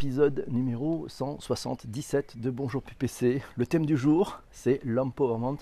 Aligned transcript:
épisode 0.00 0.46
numéro 0.48 1.06
177 1.08 2.40
de 2.40 2.48
Bonjour 2.48 2.82
PPC. 2.82 3.42
Le 3.58 3.66
thème 3.66 3.84
du 3.84 3.98
jour, 3.98 4.40
c'est 4.50 4.80
l'empowerment 4.82 5.58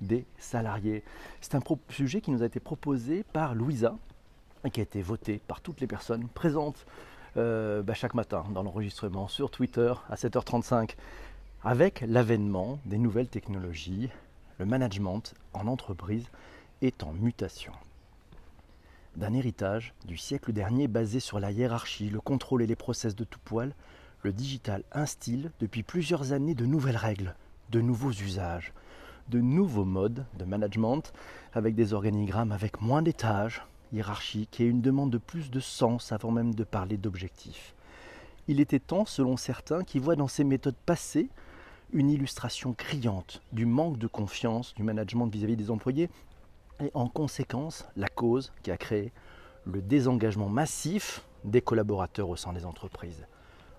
des 0.00 0.24
salariés. 0.38 1.04
C'est 1.42 1.56
un 1.56 1.60
sujet 1.90 2.22
qui 2.22 2.30
nous 2.30 2.42
a 2.42 2.46
été 2.46 2.58
proposé 2.58 3.22
par 3.34 3.54
Louisa 3.54 3.94
et 4.64 4.70
qui 4.70 4.80
a 4.80 4.82
été 4.82 5.02
voté 5.02 5.42
par 5.46 5.60
toutes 5.60 5.82
les 5.82 5.86
personnes 5.86 6.26
présentes 6.28 6.86
euh, 7.36 7.82
bah, 7.82 7.92
chaque 7.92 8.14
matin 8.14 8.46
dans 8.54 8.62
l'enregistrement 8.62 9.28
sur 9.28 9.50
Twitter 9.50 9.92
à 10.08 10.14
7h35 10.14 10.94
avec 11.62 12.02
l'avènement 12.08 12.78
des 12.86 12.96
nouvelles 12.96 13.28
technologies. 13.28 14.08
Le 14.56 14.64
management 14.64 15.34
en 15.52 15.66
entreprise 15.66 16.30
est 16.80 17.02
en 17.02 17.12
mutation 17.12 17.74
d'un 19.16 19.34
héritage 19.34 19.94
du 20.06 20.16
siècle 20.16 20.52
dernier 20.52 20.88
basé 20.88 21.20
sur 21.20 21.40
la 21.40 21.52
hiérarchie, 21.52 22.08
le 22.08 22.20
contrôle 22.20 22.62
et 22.62 22.66
les 22.66 22.76
process 22.76 23.14
de 23.14 23.24
tout 23.24 23.38
poil, 23.44 23.74
le 24.22 24.32
digital 24.32 24.84
instille 24.92 25.50
depuis 25.60 25.82
plusieurs 25.82 26.32
années 26.32 26.54
de 26.54 26.66
nouvelles 26.66 26.96
règles, 26.96 27.34
de 27.70 27.80
nouveaux 27.80 28.12
usages, 28.12 28.72
de 29.28 29.40
nouveaux 29.40 29.84
modes 29.84 30.24
de 30.38 30.44
management 30.44 31.12
avec 31.52 31.74
des 31.74 31.92
organigrammes 31.92 32.52
avec 32.52 32.80
moins 32.80 33.02
d'étages 33.02 33.62
hiérarchiques 33.92 34.60
et 34.60 34.66
une 34.66 34.80
demande 34.80 35.10
de 35.10 35.18
plus 35.18 35.50
de 35.50 35.60
sens 35.60 36.12
avant 36.12 36.30
même 36.30 36.54
de 36.54 36.64
parler 36.64 36.96
d'objectifs. 36.96 37.74
Il 38.48 38.60
était 38.60 38.80
temps, 38.80 39.04
selon 39.04 39.36
certains, 39.36 39.84
qui 39.84 39.98
voient 39.98 40.16
dans 40.16 40.28
ces 40.28 40.44
méthodes 40.44 40.76
passées 40.86 41.28
une 41.92 42.10
illustration 42.10 42.72
criante 42.72 43.42
du 43.52 43.66
manque 43.66 43.98
de 43.98 44.06
confiance 44.06 44.74
du 44.74 44.82
management 44.82 45.26
vis-à-vis 45.26 45.54
-vis 45.54 45.56
des 45.56 45.70
employés 45.70 46.08
et 46.82 46.90
en 46.94 47.08
conséquence 47.08 47.86
la 47.96 48.08
cause 48.08 48.52
qui 48.62 48.70
a 48.70 48.76
créé 48.76 49.12
le 49.64 49.80
désengagement 49.80 50.48
massif 50.48 51.24
des 51.44 51.62
collaborateurs 51.62 52.28
au 52.28 52.36
sein 52.36 52.52
des 52.52 52.64
entreprises. 52.64 53.26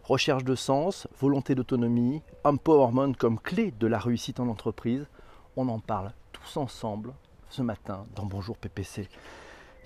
Recherche 0.04 0.44
de 0.44 0.56
sens, 0.56 1.08
volonté 1.20 1.56
d'autonomie, 1.56 2.22
empowerment 2.44 3.16
comme 3.16 3.40
clé 3.40 3.74
de 3.80 3.88
la 3.88 4.00
réussite 4.00 4.40
en 4.40 4.48
entreprise, 4.48 5.08
on 5.56 5.70
en 5.70 5.80
parle 5.80 6.12
tous 6.32 6.58
ensemble 6.58 7.14
ce 7.50 7.62
matin 7.62 8.06
dans 8.16 8.26
Bonjour 8.26 8.58
PPC. 8.58 9.08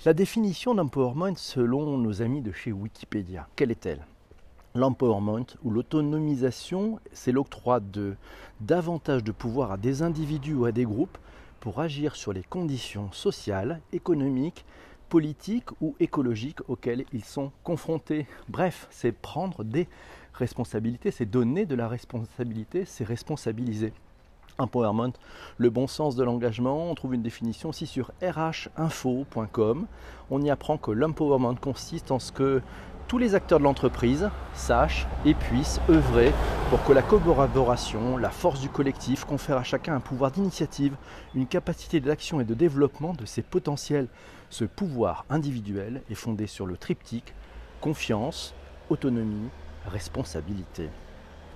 La 0.05 0.13
définition 0.13 0.75
d'empowerment 0.75 1.35
selon 1.35 1.97
nos 1.97 2.21
amis 2.21 2.41
de 2.41 2.51
chez 2.51 2.71
Wikipédia, 2.71 3.47
quelle 3.55 3.71
est-elle? 3.71 4.05
L'empowerment 4.75 5.45
ou 5.63 5.71
l'autonomisation, 5.71 6.99
c'est 7.11 7.31
l'octroi 7.31 7.79
de 7.79 8.15
davantage 8.61 9.23
de 9.23 9.31
pouvoir 9.31 9.71
à 9.71 9.77
des 9.77 10.03
individus 10.03 10.53
ou 10.53 10.65
à 10.65 10.71
des 10.71 10.85
groupes 10.85 11.17
pour 11.59 11.79
agir 11.79 12.15
sur 12.15 12.33
les 12.33 12.43
conditions 12.43 13.11
sociales, 13.11 13.81
économiques, 13.93 14.65
politiques 15.09 15.69
ou 15.81 15.95
écologiques 15.99 16.59
auxquelles 16.69 17.05
ils 17.13 17.25
sont 17.25 17.51
confrontés. 17.63 18.27
Bref, 18.49 18.87
c'est 18.89 19.11
prendre 19.11 19.63
des 19.63 19.87
responsabilités, 20.33 21.11
c'est 21.11 21.25
donner 21.25 21.65
de 21.65 21.75
la 21.75 21.87
responsabilité, 21.87 22.85
c'est 22.85 23.03
responsabiliser. 23.03 23.93
Empowerment, 24.59 25.13
le 25.57 25.69
bon 25.69 25.85
sens 25.85 26.15
de 26.15 26.23
l'engagement, 26.23 26.89
on 26.89 26.95
trouve 26.95 27.13
une 27.13 27.21
définition 27.21 27.69
aussi 27.69 27.85
sur 27.85 28.11
rhinfo.com. 28.21 29.85
On 30.31 30.41
y 30.41 30.49
apprend 30.49 30.79
que 30.79 30.89
l'empowerment 30.89 31.55
consiste 31.55 32.09
en 32.09 32.17
ce 32.17 32.31
que 32.31 32.61
tous 33.07 33.17
les 33.17 33.35
acteurs 33.35 33.59
de 33.59 33.63
l'entreprise 33.63 34.29
sachent 34.53 35.07
et 35.25 35.33
puissent 35.33 35.79
œuvrer 35.89 36.33
pour 36.69 36.83
que 36.83 36.91
la 36.91 37.01
collaboration, 37.01 38.17
la 38.17 38.29
force 38.29 38.59
du 38.59 38.69
collectif 38.69 39.23
confère 39.23 39.57
à 39.57 39.63
chacun 39.63 39.95
un 39.95 40.01
pouvoir 40.01 40.31
d'initiative, 40.31 40.95
une 41.33 41.47
capacité 41.47 42.01
d'action 42.01 42.41
et 42.41 42.45
de 42.45 42.53
développement 42.53 43.13
de 43.13 43.25
ses 43.25 43.41
potentiels. 43.41 44.07
Ce 44.49 44.65
pouvoir 44.65 45.25
individuel 45.29 46.01
est 46.09 46.15
fondé 46.15 46.47
sur 46.47 46.65
le 46.65 46.75
triptyque 46.75 47.33
confiance, 47.79 48.53
autonomie, 48.89 49.49
responsabilité. 49.85 50.89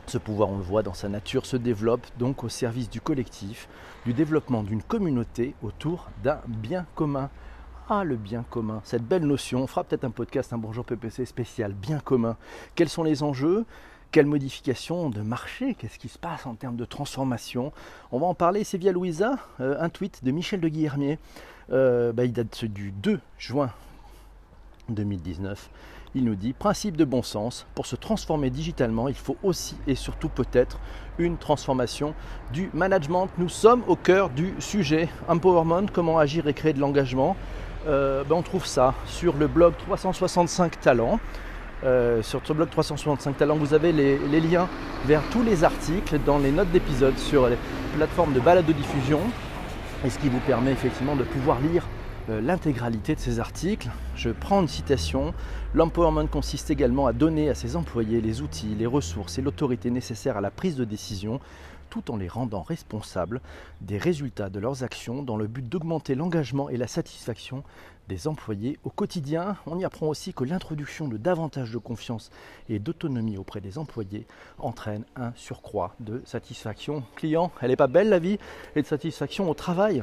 Ce 0.08 0.18
pouvoir, 0.18 0.50
on 0.50 0.58
le 0.58 0.64
voit 0.64 0.84
dans 0.84 0.94
sa 0.94 1.10
nature, 1.10 1.46
se 1.46 1.58
développe 1.58 2.06
donc 2.18 2.44
au 2.44 2.50
service 2.50 2.90
du 2.90 3.02
collectif, 3.02 3.68
du 4.06 4.14
développement 4.14 4.64
d'une 4.64 4.84
communauté 4.84 5.54
autour 5.62 6.10
d'un 6.24 6.40
bien 6.48 6.86
commun. 6.96 7.30
Ah, 7.90 8.04
le 8.04 8.16
bien 8.16 8.44
commun, 8.50 8.82
cette 8.84 9.04
belle 9.04 9.26
notion. 9.26 9.64
On 9.64 9.68
fera 9.68 9.84
peut-être 9.84 10.06
un 10.06 10.12
podcast, 10.12 10.54
un 10.54 10.58
Bonjour 10.58 10.86
PPC 10.86 11.26
spécial, 11.26 11.74
bien 11.74 12.00
commun. 12.00 12.38
Quels 12.76 12.90
sont 12.90 13.04
les 13.04 13.24
enjeux? 13.24 13.66
Quelles 14.12 14.28
modifications 14.28 15.10
de 15.10 15.22
marché? 15.22 15.74
Qu'est-ce 15.74 16.00
qui 16.00 16.08
se 16.08 16.18
passe 16.18 16.46
en 16.46 16.56
termes 16.56 16.78
de 16.78 16.86
transformation? 16.86 17.74
On 18.12 18.20
va 18.20 18.28
en 18.28 18.34
parler, 18.34 18.64
c'est 18.64 18.78
via 18.78 18.92
Louisa, 18.92 19.38
euh, 19.60 19.76
un 19.80 19.90
tweet 19.90 20.24
de 20.24 20.32
Michel 20.32 20.62
de 20.62 20.68
Guillermier. 20.70 21.18
Euh, 21.72 22.14
bah, 22.14 22.24
il 22.24 22.34
date 22.34 22.66
du 22.66 22.92
2 22.92 23.20
juin 23.38 23.72
2019. 24.90 25.70
Il 26.14 26.26
nous 26.26 26.36
dit 26.36 26.54
principe 26.54 26.98
de 26.98 27.06
bon 27.06 27.24
sens, 27.24 27.66
pour 27.74 27.86
se 27.86 27.96
transformer 27.96 28.50
digitalement, 28.50 29.08
il 29.08 29.16
faut 29.16 29.38
aussi 29.44 29.76
et 29.88 29.96
surtout 29.96 30.30
peut-être 30.30 30.80
une 31.18 31.38
transformation 31.38 32.14
du 32.52 32.70
management. 32.74 33.30
Nous 33.38 33.50
sommes 33.50 33.84
au 33.88 33.96
cœur 33.96 34.30
du 34.30 34.54
sujet 34.60 35.08
empowerment, 35.30 35.88
comment 35.92 36.20
agir 36.20 36.48
et 36.48 36.54
créer 36.54 36.74
de 36.74 36.80
l'engagement. 36.80 37.36
Euh, 37.88 38.24
ben, 38.24 38.36
on 38.36 38.42
trouve 38.42 38.66
ça 38.66 38.94
sur 39.06 39.36
le 39.38 39.48
blog 39.48 39.74
365 39.78 40.80
talents. 40.80 41.20
Euh, 41.84 42.22
sur 42.22 42.42
ce 42.44 42.54
blog 42.54 42.70
365 42.70 43.38
talents, 43.38 43.56
vous 43.56 43.74
avez 43.74 43.92
les, 43.92 44.40
liens 44.40 44.68
vers 45.06 45.24
tous 45.32 45.42
les 45.42 45.64
articles 45.64 46.20
dans 46.26 46.38
les 46.38 46.52
notes 46.52 46.70
d'épisode 46.70 47.18
sur 47.18 47.48
les 47.48 47.58
plateformes 47.96 48.34
de 48.34 48.40
balado 48.40 48.72
diffusion 48.72 49.20
et 50.06 50.10
ce 50.12 50.20
qui 50.20 50.30
vous 50.30 50.40
permet 50.40 50.72
effectivement 50.72 51.16
de 51.16 51.24
pouvoir 51.24 51.60
lire 51.60 51.88
euh, 52.30 52.40
l'intégralité 52.40 53.16
de 53.16 53.20
ces 53.20 53.40
articles. 53.40 53.90
Je 54.16 54.30
prends 54.30 54.62
une 54.62 54.68
citation. 54.68 55.34
L'empowerment 55.74 56.28
consiste 56.28 56.70
également 56.70 57.08
à 57.08 57.14
donner 57.14 57.50
à 57.50 57.56
ses 57.56 57.76
employés 57.76 58.22
les 58.22 58.44
outils, 58.44 58.76
les 58.78 58.86
ressources 58.86 59.40
et 59.40 59.42
l'autorité 59.42 59.90
nécessaires 59.90 60.38
à 60.38 60.42
la 60.42 60.52
prise 60.52 60.76
de 60.76 60.86
décision 60.86 61.40
tout 61.92 62.10
en 62.10 62.18
les 62.18 62.30
rendant 62.30 62.64
responsables 62.64 63.42
des 63.82 64.00
résultats 64.00 64.50
de 64.50 64.60
leurs 64.60 64.84
actions 64.84 65.22
dans 65.22 65.36
le 65.36 65.46
but 65.46 65.68
d'augmenter 65.68 66.16
l'engagement 66.16 66.70
et 66.70 66.78
la 66.78 66.88
satisfaction 66.88 67.64
des 68.08 68.28
employés 68.28 68.80
au 68.84 68.90
quotidien. 68.90 69.58
On 69.68 69.78
y 69.78 69.86
apprend 69.86 70.08
aussi 70.08 70.34
que 70.34 70.46
l'introduction 70.46 71.08
de 71.08 71.18
davantage 71.18 71.72
de 71.72 71.78
confiance 71.78 72.32
et 72.70 72.80
d'autonomie 72.80 73.38
auprès 73.38 73.62
des 73.62 73.78
employés 73.78 74.26
entraîne 74.58 75.04
un 75.16 75.34
surcroît 75.36 75.94
de 76.00 76.22
satisfaction 76.26 77.04
client. 77.16 77.52
Elle 77.62 77.70
n'est 77.70 77.76
pas 77.76 77.88
belle 77.88 78.10
la 78.10 78.20
vie 78.20 78.40
et 78.76 78.82
de 78.82 78.88
satisfaction 78.88 79.50
au 79.50 79.54
travail. 79.54 80.02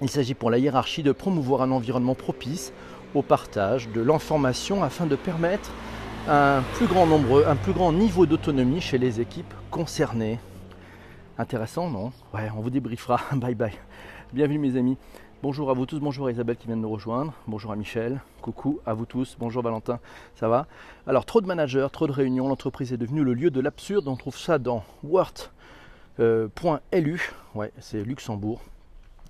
Il 0.00 0.08
s'agit 0.08 0.34
pour 0.34 0.50
la 0.50 0.58
hiérarchie 0.58 1.02
de 1.02 1.12
promouvoir 1.12 1.62
un 1.62 1.72
environnement 1.72 2.14
propice 2.14 2.72
au 3.14 3.22
partage 3.22 3.88
de 3.88 4.00
l'information 4.00 4.84
afin 4.84 5.06
de 5.06 5.16
permettre 5.16 5.72
un 6.28 6.62
plus 6.74 6.86
grand 6.86 7.06
nombre, 7.06 7.44
un 7.46 7.56
plus 7.56 7.72
grand 7.72 7.92
niveau 7.92 8.24
d'autonomie 8.24 8.80
chez 8.80 8.98
les 8.98 9.20
équipes 9.20 9.54
concernées. 9.72 10.38
Intéressant, 11.40 11.88
non 11.88 12.10
Ouais, 12.34 12.50
on 12.56 12.60
vous 12.60 12.70
débriefera. 12.70 13.20
bye 13.36 13.54
bye. 13.54 13.72
Bienvenue 14.32 14.58
mes 14.58 14.76
amis. 14.76 14.98
Bonjour 15.40 15.70
à 15.70 15.72
vous 15.72 15.86
tous, 15.86 16.00
bonjour 16.00 16.26
à 16.26 16.32
Isabelle 16.32 16.56
qui 16.56 16.66
vient 16.66 16.76
de 16.76 16.82
nous 16.82 16.90
rejoindre, 16.90 17.32
bonjour 17.46 17.70
à 17.70 17.76
Michel, 17.76 18.20
coucou 18.42 18.80
à 18.84 18.92
vous 18.92 19.06
tous, 19.06 19.36
bonjour 19.38 19.62
Valentin, 19.62 20.00
ça 20.34 20.48
va 20.48 20.66
Alors 21.06 21.24
trop 21.24 21.40
de 21.40 21.46
managers, 21.46 21.86
trop 21.92 22.08
de 22.08 22.12
réunions, 22.12 22.48
l'entreprise 22.48 22.92
est 22.92 22.96
devenue 22.96 23.22
le 23.22 23.34
lieu 23.34 23.52
de 23.52 23.60
l'absurde, 23.60 24.08
on 24.08 24.16
trouve 24.16 24.36
ça 24.36 24.58
dans 24.58 24.82
word.lu, 25.04 25.30
euh, 26.18 26.48
ouais 27.54 27.72
c'est 27.78 28.02
Luxembourg, 28.02 28.60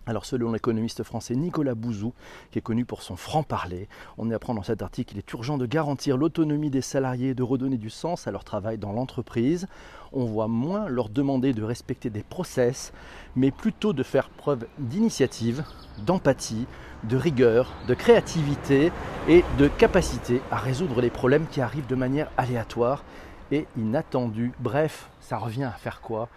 alors 0.08 0.24
selon 0.24 0.52
l'économiste 0.52 1.02
français 1.02 1.36
Nicolas 1.36 1.74
Bouzou, 1.74 2.14
qui 2.50 2.58
est 2.58 2.62
connu 2.62 2.86
pour 2.86 3.02
son 3.02 3.14
franc-parler, 3.14 3.88
on 4.16 4.30
y 4.30 4.34
apprend 4.34 4.54
dans 4.54 4.62
cet 4.62 4.80
article 4.82 5.10
qu'il 5.10 5.18
est 5.18 5.32
urgent 5.32 5.58
de 5.58 5.66
garantir 5.66 6.16
l'autonomie 6.16 6.70
des 6.70 6.80
salariés 6.80 7.30
et 7.30 7.34
de 7.34 7.42
redonner 7.42 7.76
du 7.76 7.90
sens 7.90 8.26
à 8.26 8.30
leur 8.30 8.42
travail 8.42 8.78
dans 8.78 8.92
l'entreprise. 8.92 9.68
On 10.12 10.24
voit 10.24 10.48
moins 10.48 10.88
leur 10.88 11.10
demander 11.10 11.52
de 11.52 11.62
respecter 11.62 12.08
des 12.08 12.22
process, 12.22 12.92
mais 13.36 13.50
plutôt 13.50 13.92
de 13.92 14.02
faire 14.02 14.30
preuve 14.30 14.66
d'initiative, 14.78 15.62
d'empathie, 16.06 16.66
de 17.04 17.16
rigueur, 17.16 17.74
de 17.86 17.92
créativité 17.94 18.90
et 19.28 19.44
de 19.58 19.68
capacité 19.68 20.40
à 20.50 20.56
résoudre 20.56 21.02
les 21.02 21.10
problèmes 21.10 21.46
qui 21.46 21.60
arrivent 21.60 21.86
de 21.86 21.94
manière 21.94 22.30
aléatoire 22.38 23.04
et 23.52 23.66
inattendue. 23.76 24.52
Bref, 24.58 25.10
ça 25.20 25.36
revient 25.36 25.64
à 25.64 25.72
faire 25.72 26.00
quoi? 26.00 26.28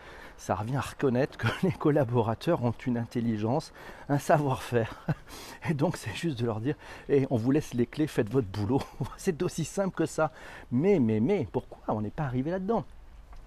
Ça 0.42 0.56
revient 0.56 0.78
à 0.78 0.82
reconnaître 0.82 1.38
que 1.38 1.48
les 1.64 1.72
collaborateurs 1.72 2.64
ont 2.64 2.74
une 2.88 2.98
intelligence, 2.98 3.72
un 4.10 4.18
savoir-faire. 4.18 5.06
Et 5.70 5.76
donc 5.76 5.98
c'est 5.98 6.16
juste 6.16 6.40
de 6.40 6.46
leur 6.48 6.60
dire, 6.60 6.76
et 7.10 7.28
on 7.30 7.38
vous 7.38 7.52
laisse 7.52 7.76
les 7.76 7.86
clés, 7.86 8.08
faites 8.08 8.30
votre 8.30 8.48
boulot. 8.48 8.82
C'est 9.18 9.44
aussi 9.44 9.64
simple 9.64 9.96
que 9.96 10.08
ça. 10.08 10.32
Mais, 10.72 11.00
mais, 11.00 11.20
mais, 11.20 11.48
pourquoi 11.52 11.80
on 11.90 12.02
n'est 12.02 12.10
pas 12.10 12.24
arrivé 12.24 12.50
là-dedans? 12.50 12.84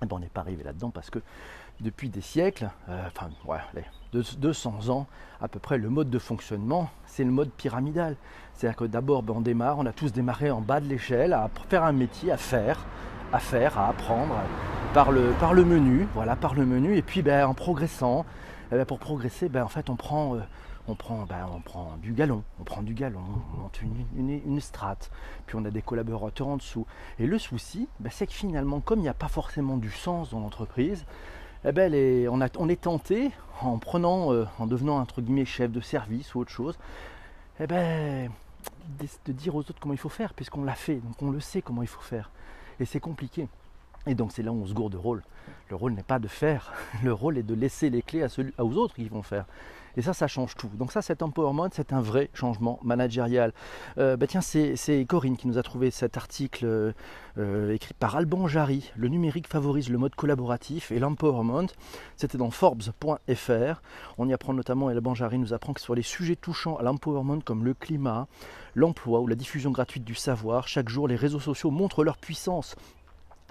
Eh 0.03 0.07
ben, 0.07 0.17
On 0.17 0.21
n'est 0.21 0.29
pas 0.29 0.43
arrivé 0.43 0.63
là-dedans 0.63 0.91
parce 0.91 1.11
que 1.11 1.19
depuis 1.81 2.09
des 2.09 2.21
siècles, 2.21 2.71
euh, 2.89 3.09
enfin 3.09 3.29
ouais, 3.47 3.85
200 4.13 4.89
ans 4.91 5.09
à 5.41 5.49
peu 5.49 5.59
près, 5.59 5.79
le 5.79 5.91
mode 5.91 6.11
de 6.11 6.21
fonctionnement, 6.21 6.89
c'est 7.07 7.25
le 7.25 7.33
mode 7.33 7.51
pyramidal. 7.51 8.17
C'est-à-dire 8.55 8.77
que 8.77 8.85
d'abord, 8.85 9.25
ben, 9.25 9.35
on 9.37 9.41
démarre, 9.41 9.79
on 9.79 9.87
a 9.87 9.93
tous 9.93 10.13
démarré 10.13 10.53
en 10.53 10.61
bas 10.61 10.81
de 10.81 10.87
l'échelle 10.87 11.33
à 11.33 11.51
faire 11.69 11.83
un 11.83 11.93
métier, 11.93 12.31
à 12.31 12.37
faire, 12.37 12.79
à 13.35 13.41
faire, 13.41 13.79
à 13.79 13.89
apprendre 13.89 14.37
par 14.95 15.11
le, 15.11 15.65
menu, 15.65 16.07
voilà, 16.15 16.37
par 16.37 16.55
le 16.55 16.65
menu. 16.65 16.97
Et 16.97 17.03
puis 17.03 17.21
ben, 17.21 17.47
en 17.47 17.55
progressant, 17.55 18.25
eh 18.71 18.77
ben, 18.77 18.85
pour 18.85 19.01
progresser, 19.01 19.49
ben, 19.49 19.65
en 19.65 19.69
fait 19.69 19.91
on 19.91 19.97
prend, 19.97 20.37
euh, 20.37 20.41
on 20.87 20.95
prend, 20.95 21.27
on 21.53 21.61
prend 21.61 21.97
du 22.01 22.13
galon, 22.13 22.45
on 22.61 22.65
prend 22.65 22.83
du 22.83 22.95
galon, 22.95 23.21
on 23.57 23.63
monte 23.63 23.81
une, 23.83 24.41
une, 24.47 24.61
strate, 24.61 25.11
puis 25.47 25.57
on 25.61 25.65
a 25.65 25.71
des 25.71 25.83
collaborateurs 25.83 26.47
en 26.47 26.57
dessous. 26.59 26.87
Et 27.19 27.27
le 27.27 27.39
souci, 27.41 27.89
c'est 28.09 28.29
que 28.29 28.33
finalement, 28.33 28.79
comme 28.79 29.01
il 29.01 29.03
n'y 29.03 29.09
a 29.09 29.15
pas 29.15 29.27
forcément 29.27 29.79
du 29.79 29.91
sens 29.91 30.31
dans 30.31 30.39
l'entreprise, 30.39 31.05
eh 31.65 32.29
on, 32.29 32.41
est 32.69 32.81
tenté, 32.81 33.33
en 33.63 33.79
prenant, 33.79 34.33
euh, 34.33 34.47
en 34.61 34.67
devenant 34.69 35.01
entre 35.01 35.23
guillemets 35.23 35.45
chef 35.45 35.73
de 35.73 35.81
service 35.81 36.37
ou 36.37 36.41
autre 36.41 36.53
chose, 36.53 36.79
eh 37.59 37.67
de 37.67 39.33
dire 39.33 39.57
aux 39.57 39.61
autres 39.61 39.81
comment 39.81 39.95
il 39.95 39.99
faut 39.99 40.09
faire, 40.09 40.35
puisqu'on 40.35 40.63
l'a 40.63 40.75
fait, 40.75 40.97
donc 40.97 41.21
on 41.21 41.31
le 41.31 41.41
sait 41.41 41.63
comment 41.63 41.83
il 41.83 41.89
faut 41.89 42.03
faire. 42.03 42.31
Et 42.81 42.85
c'est 42.85 43.01
compliqué. 43.01 43.49
Et 44.07 44.15
donc 44.15 44.33
c'est 44.33 44.43
là 44.43 44.53
où 44.53 44.63
on 44.63 44.67
se 44.67 44.75
gourde 44.75 44.93
de 44.93 44.99
rôle. 44.99 45.23
Le 45.71 45.77
rôle 45.77 45.93
n'est 45.93 46.03
pas 46.03 46.19
de 46.19 46.29
faire, 46.29 46.73
le 47.03 47.13
rôle 47.13 47.39
est 47.39 47.43
de 47.43 47.55
laisser 47.55 47.91
les 47.91 48.03
clés 48.03 48.27
aux 48.59 48.77
autres 48.77 48.95
qui 48.95 49.09
vont 49.09 49.23
faire. 49.23 49.47
Et 49.97 50.03
ça, 50.03 50.13
ça 50.13 50.27
change 50.27 50.57
tout. 50.57 50.71
Donc 50.75 50.93
ça, 50.93 51.03
cet 51.03 51.23
empowerment, 51.23 51.69
c'est 51.73 51.93
un 51.93 52.01
vrai 52.01 52.31
changement 52.35 52.81
managérial. 52.83 53.53
Euh, 53.99 54.17
bah 54.17 54.27
tiens, 54.27 54.41
c'est 54.41 55.07
Corinne 55.09 55.37
qui 55.37 55.47
nous 55.47 55.59
a 55.59 55.63
trouvé 55.63 55.91
cet 55.91 56.17
article 56.17 56.65
euh, 56.65 56.93
euh, 57.39 57.73
écrit 57.73 57.95
par 57.95 58.17
Alban 58.17 58.49
Jarry. 58.49 58.91
Le 58.97 59.09
numérique 59.09 59.47
favorise 59.47 59.91
le 59.91 59.99
mode 59.99 60.15
collaboratif 60.17 60.91
et 60.91 60.99
l'empowerment. 60.99 61.69
C'était 62.17 62.39
dans 62.39 62.51
Forbes.fr. 62.51 63.83
On 64.19 64.29
y 64.29 64.33
apprend 64.33 64.53
notamment, 64.53 64.91
et 64.91 64.95
Alban 64.95 65.15
Jarry 65.15 65.39
nous 65.39 65.53
apprend 65.53 65.73
que 65.73 65.81
sur 65.81 65.95
les 65.95 66.03
sujets 66.03 66.37
touchant 66.37 66.77
à 66.77 66.83
l'empowerment 66.83 67.41
comme 67.41 67.65
le 67.65 67.75
climat, 67.75 68.27
l'emploi 68.75 69.21
ou 69.21 69.29
la 69.29 69.37
diffusion 69.37 69.71
gratuite 69.71 70.05
du 70.05 70.17
savoir, 70.17 70.67
chaque 70.67 70.89
jour 70.89 71.07
les 71.07 71.17
réseaux 71.17 71.41
sociaux 71.41 71.71
montrent 71.71 72.03
leur 72.03 72.17
puissance 72.17 72.75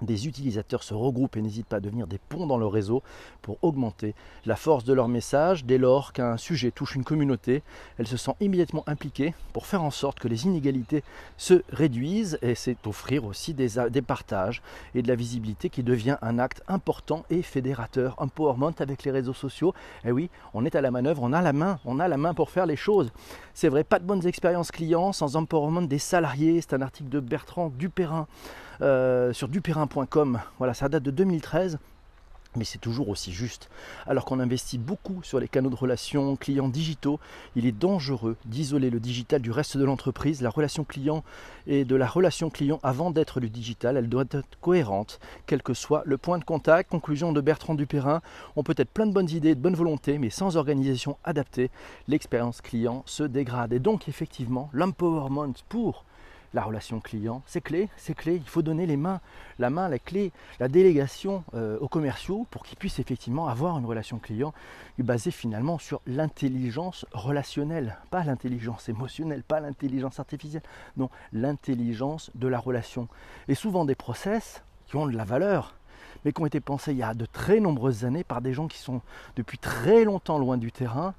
des 0.02 0.26
utilisateurs 0.26 0.82
se 0.82 0.94
regroupent 0.94 1.36
et 1.36 1.42
n'hésitent 1.42 1.66
pas 1.66 1.76
à 1.76 1.80
devenir 1.80 2.06
des 2.06 2.18
ponts 2.18 2.46
dans 2.46 2.58
le 2.58 2.66
réseau 2.66 3.02
pour 3.42 3.58
augmenter 3.62 4.14
la 4.44 4.56
force 4.56 4.84
de 4.84 4.92
leur 4.92 5.08
message. 5.08 5.64
Dès 5.64 5.78
lors 5.78 6.12
qu'un 6.12 6.36
sujet 6.36 6.70
touche 6.70 6.96
une 6.96 7.04
communauté, 7.04 7.62
elle 7.98 8.06
se 8.06 8.16
sent 8.16 8.32
immédiatement 8.40 8.84
impliquée 8.86 9.34
pour 9.52 9.66
faire 9.66 9.82
en 9.82 9.90
sorte 9.90 10.18
que 10.18 10.28
les 10.28 10.46
inégalités 10.46 11.04
se 11.36 11.62
réduisent 11.70 12.38
et 12.42 12.54
c'est 12.54 12.86
offrir 12.86 13.24
aussi 13.24 13.54
des, 13.54 13.68
partages 14.02 14.62
et 14.94 15.02
de 15.02 15.08
la 15.08 15.14
visibilité 15.14 15.70
qui 15.70 15.82
devient 15.82 16.16
un 16.22 16.38
acte 16.38 16.62
important 16.68 17.24
et 17.30 17.42
fédérateur. 17.42 18.14
Empowerment 18.18 18.74
avec 18.78 19.04
les 19.04 19.10
réseaux 19.10 19.32
sociaux, 19.32 19.74
eh 20.04 20.12
oui, 20.12 20.30
on 20.54 20.64
est 20.64 20.74
à 20.74 20.80
la 20.80 20.90
manœuvre, 20.90 21.22
on 21.22 21.32
a 21.32 21.42
la 21.42 21.52
main, 21.52 21.78
on 21.84 22.00
a 22.00 22.08
la 22.08 22.16
main 22.16 22.34
pour 22.34 22.50
faire 22.50 22.66
les 22.66 22.76
choses. 22.76 23.12
C'est 23.54 23.68
vrai, 23.68 23.84
pas 23.84 24.00
de 24.00 24.04
bonnes 24.04 24.26
expériences 24.26 24.70
clients 24.70 25.12
sans 25.12 25.36
empowerment 25.36 25.86
des 25.86 25.98
salariés, 25.98 26.60
c'est 26.60 26.74
un 26.74 26.82
article 26.82 27.08
de 27.08 27.20
Bertrand 27.20 27.70
Dupérin. 27.70 28.26
Euh, 28.82 29.32
sur 29.32 29.46
dupérin.com. 29.46 30.40
Voilà, 30.58 30.74
ça 30.74 30.88
date 30.88 31.04
de 31.04 31.12
2013 31.12 31.78
mais 32.56 32.64
c'est 32.64 32.78
toujours 32.78 33.08
aussi 33.08 33.32
juste. 33.32 33.68
Alors 34.06 34.24
qu'on 34.24 34.40
investit 34.40 34.78
beaucoup 34.78 35.22
sur 35.22 35.40
les 35.40 35.48
canaux 35.48 35.70
de 35.70 35.74
relations 35.74 36.36
clients 36.36 36.68
digitaux, 36.68 37.20
il 37.56 37.66
est 37.66 37.72
dangereux 37.72 38.36
d'isoler 38.44 38.90
le 38.90 39.00
digital 39.00 39.40
du 39.40 39.50
reste 39.50 39.76
de 39.76 39.84
l'entreprise. 39.84 40.42
La 40.42 40.50
relation 40.50 40.84
client 40.84 41.24
et 41.66 41.84
de 41.84 41.96
la 41.96 42.06
relation 42.06 42.50
client 42.50 42.78
avant 42.82 43.10
d'être 43.10 43.40
du 43.40 43.50
digital, 43.50 43.96
elle 43.96 44.08
doit 44.08 44.24
être 44.30 44.58
cohérente, 44.60 45.18
quel 45.46 45.62
que 45.62 45.74
soit 45.74 46.02
le 46.06 46.18
point 46.18 46.38
de 46.38 46.44
contact. 46.44 46.90
Conclusion 46.90 47.32
de 47.32 47.40
Bertrand 47.40 47.74
Dupérin, 47.74 48.20
on 48.56 48.62
peut 48.62 48.74
être 48.76 48.90
plein 48.90 49.06
de 49.06 49.12
bonnes 49.12 49.30
idées, 49.30 49.54
de 49.54 49.60
bonne 49.60 49.74
volonté, 49.74 50.18
mais 50.18 50.30
sans 50.30 50.56
organisation 50.56 51.16
adaptée, 51.24 51.70
l'expérience 52.08 52.60
client 52.60 53.02
se 53.06 53.22
dégrade. 53.22 53.72
Et 53.72 53.78
donc 53.78 54.08
effectivement, 54.08 54.70
l'empowerment 54.72 55.54
pour 55.68 56.04
la 56.54 56.62
relation 56.62 57.00
client. 57.00 57.42
C'est 57.46 57.60
clé, 57.60 57.88
c'est 57.96 58.14
clé. 58.14 58.36
Il 58.36 58.48
faut 58.48 58.62
donner 58.62 58.86
les 58.86 58.96
mains, 58.96 59.20
la 59.58 59.70
main, 59.70 59.88
la 59.88 59.98
clé, 59.98 60.32
la 60.60 60.68
délégation 60.68 61.44
euh, 61.54 61.78
aux 61.80 61.88
commerciaux 61.88 62.46
pour 62.50 62.62
qu'ils 62.62 62.78
puissent 62.78 63.00
effectivement 63.00 63.48
avoir 63.48 63.76
une 63.76 63.84
relation 63.84 64.18
client 64.18 64.54
basée 64.98 65.32
finalement 65.32 65.78
sur 65.78 66.00
l'intelligence 66.06 67.04
relationnelle, 67.12 67.98
pas 68.10 68.24
l'intelligence 68.24 68.88
émotionnelle, 68.88 69.42
pas 69.42 69.60
l'intelligence 69.60 70.20
artificielle, 70.20 70.62
non, 70.96 71.10
l'intelligence 71.32 72.30
de 72.36 72.48
la 72.48 72.58
relation. 72.58 73.08
Et 73.48 73.54
souvent 73.54 73.84
des 73.84 73.96
process 73.96 74.62
qui 74.86 74.96
ont 74.96 75.06
de 75.06 75.16
la 75.16 75.24
valeur, 75.24 75.74
mais 76.24 76.32
qui 76.32 76.40
ont 76.40 76.46
été 76.46 76.60
pensés 76.60 76.92
il 76.92 76.98
y 76.98 77.02
a 77.02 77.14
de 77.14 77.26
très 77.26 77.58
nombreuses 77.58 78.04
années 78.04 78.24
par 78.24 78.40
des 78.40 78.54
gens 78.54 78.68
qui 78.68 78.78
sont 78.78 79.02
depuis 79.36 79.58
très 79.58 80.04
longtemps 80.04 80.38
loin 80.38 80.56
du 80.56 80.70
terrain 80.70 81.14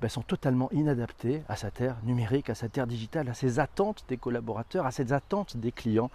ben, 0.00 0.08
sont 0.08 0.22
totalement 0.22 0.70
inadaptés 0.72 1.42
à 1.48 1.56
sa 1.56 1.70
terre 1.70 1.96
numérique, 2.04 2.50
à 2.50 2.54
sa 2.54 2.68
terre 2.68 2.86
digitale, 2.86 3.28
à 3.28 3.34
ses 3.34 3.58
attentes 3.58 4.04
des 4.08 4.16
collaborateurs, 4.16 4.86
à 4.86 4.90
ses 4.90 5.12
attentes 5.12 5.56
des 5.56 5.72
clients. 5.72 6.10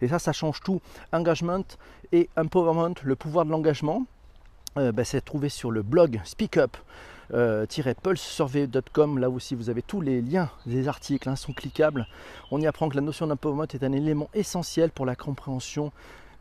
Et 0.00 0.08
ça, 0.08 0.18
ça 0.18 0.32
change 0.32 0.60
tout. 0.60 0.80
Engagement 1.12 1.64
et 2.12 2.28
empowerment, 2.36 2.94
le 3.02 3.16
pouvoir 3.16 3.44
de 3.44 3.50
l'engagement, 3.50 4.06
euh, 4.76 4.92
ben, 4.92 5.04
c'est 5.04 5.24
trouvé 5.24 5.48
sur 5.48 5.70
le 5.70 5.82
blog 5.82 6.20
SpeakUp. 6.24 6.76
Euh, 7.34 7.66
pulsesurvey.com 8.02 9.18
là 9.18 9.28
aussi 9.28 9.54
vous 9.54 9.68
avez 9.68 9.82
tous 9.82 10.00
les 10.00 10.22
liens 10.22 10.48
des 10.64 10.88
articles 10.88 11.28
hein, 11.28 11.36
sont 11.36 11.52
cliquables 11.52 12.06
on 12.50 12.58
y 12.58 12.66
apprend 12.66 12.88
que 12.88 12.94
la 12.96 13.02
notion 13.02 13.26
d'empowerment 13.26 13.66
est 13.74 13.84
un 13.84 13.92
élément 13.92 14.30
essentiel 14.32 14.90
pour 14.90 15.04
la 15.04 15.14
compréhension 15.14 15.92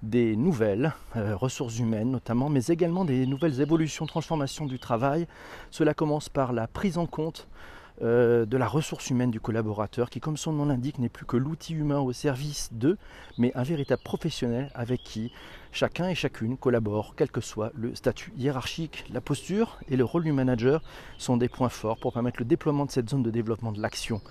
des 0.04 0.36
nouvelles 0.36 0.94
euh, 1.16 1.36
ressources 1.36 1.80
humaines 1.80 2.12
notamment, 2.12 2.50
mais 2.50 2.66
également 2.68 3.06
des 3.06 3.26
nouvelles 3.26 3.62
évolutions, 3.62 4.06
transformations 4.06 4.66
du 4.66 4.80
travail. 4.80 5.28
Cela 5.72 5.94
commence 5.94 6.30
par 6.30 6.54
la 6.54 6.68
prise 6.68 6.98
en 6.98 7.06
compte 7.06 7.48
euh, 8.04 8.46
de 8.46 8.58
la 8.58 8.68
ressource 8.68 9.10
humaine 9.10 9.32
du 9.32 9.40
collaborateur 9.40 10.12
qui, 10.12 10.20
comme 10.20 10.38
son 10.38 10.54
nom 10.54 10.66
l'indique, 10.66 11.00
n'est 11.00 11.10
plus 11.10 11.26
que 11.26 11.36
l'outil 11.36 11.74
humain 11.74 12.00
au 12.00 12.14
service 12.14 12.70
d'eux, 12.72 12.98
mais 13.40 13.52
un 13.56 13.64
véritable 13.64 14.04
professionnel 14.04 14.70
avec 14.76 15.02
qui 15.02 15.32
chacun 15.72 16.10
et 16.10 16.16
chacune 16.16 16.58
collabore, 16.58 17.14
quel 17.16 17.30
que 17.30 17.42
soit 17.42 17.72
le 17.76 17.96
statut 17.96 18.34
hiérarchique. 18.38 19.06
La 19.14 19.22
posture 19.22 19.78
et 19.90 19.96
le 19.96 20.04
rôle 20.04 20.24
du 20.24 20.32
manager 20.32 20.82
sont 21.18 21.38
des 21.38 21.50
points 21.50 21.70
forts 21.70 21.98
pour 21.98 22.14
permettre 22.14 22.40
le 22.40 22.46
déploiement 22.46 22.86
de 22.86 22.92
cette 22.92 23.10
zone 23.10 23.24
de 23.24 23.32
développement 23.32 23.72
de 23.72 23.82
l'action. 23.82 24.22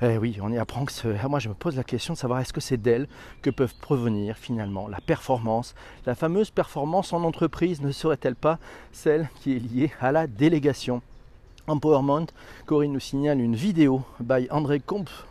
Eh 0.00 0.16
oui, 0.16 0.38
on 0.40 0.52
y 0.52 0.58
apprend 0.58 0.84
que 0.84 1.26
moi 1.26 1.40
je 1.40 1.48
me 1.48 1.54
pose 1.54 1.76
la 1.76 1.82
question 1.82 2.14
de 2.14 2.18
savoir 2.18 2.38
est-ce 2.38 2.52
que 2.52 2.60
c'est 2.60 2.76
d'elle 2.76 3.08
que 3.42 3.50
peuvent 3.50 3.74
provenir 3.80 4.36
finalement 4.36 4.86
la 4.86 5.00
performance? 5.00 5.74
La 6.06 6.14
fameuse 6.14 6.50
performance 6.50 7.12
en 7.12 7.24
entreprise 7.24 7.80
ne 7.80 7.90
serait-elle 7.90 8.36
pas 8.36 8.60
celle 8.92 9.28
qui 9.40 9.56
est 9.56 9.58
liée 9.58 9.92
à 10.00 10.12
la 10.12 10.28
délégation? 10.28 11.02
Empowerment, 11.66 12.28
Corinne 12.64 12.92
nous 12.92 13.00
signale 13.00 13.40
une 13.40 13.56
vidéo 13.56 14.02
by 14.20 14.46
André 14.50 14.80
Comte 14.80 15.26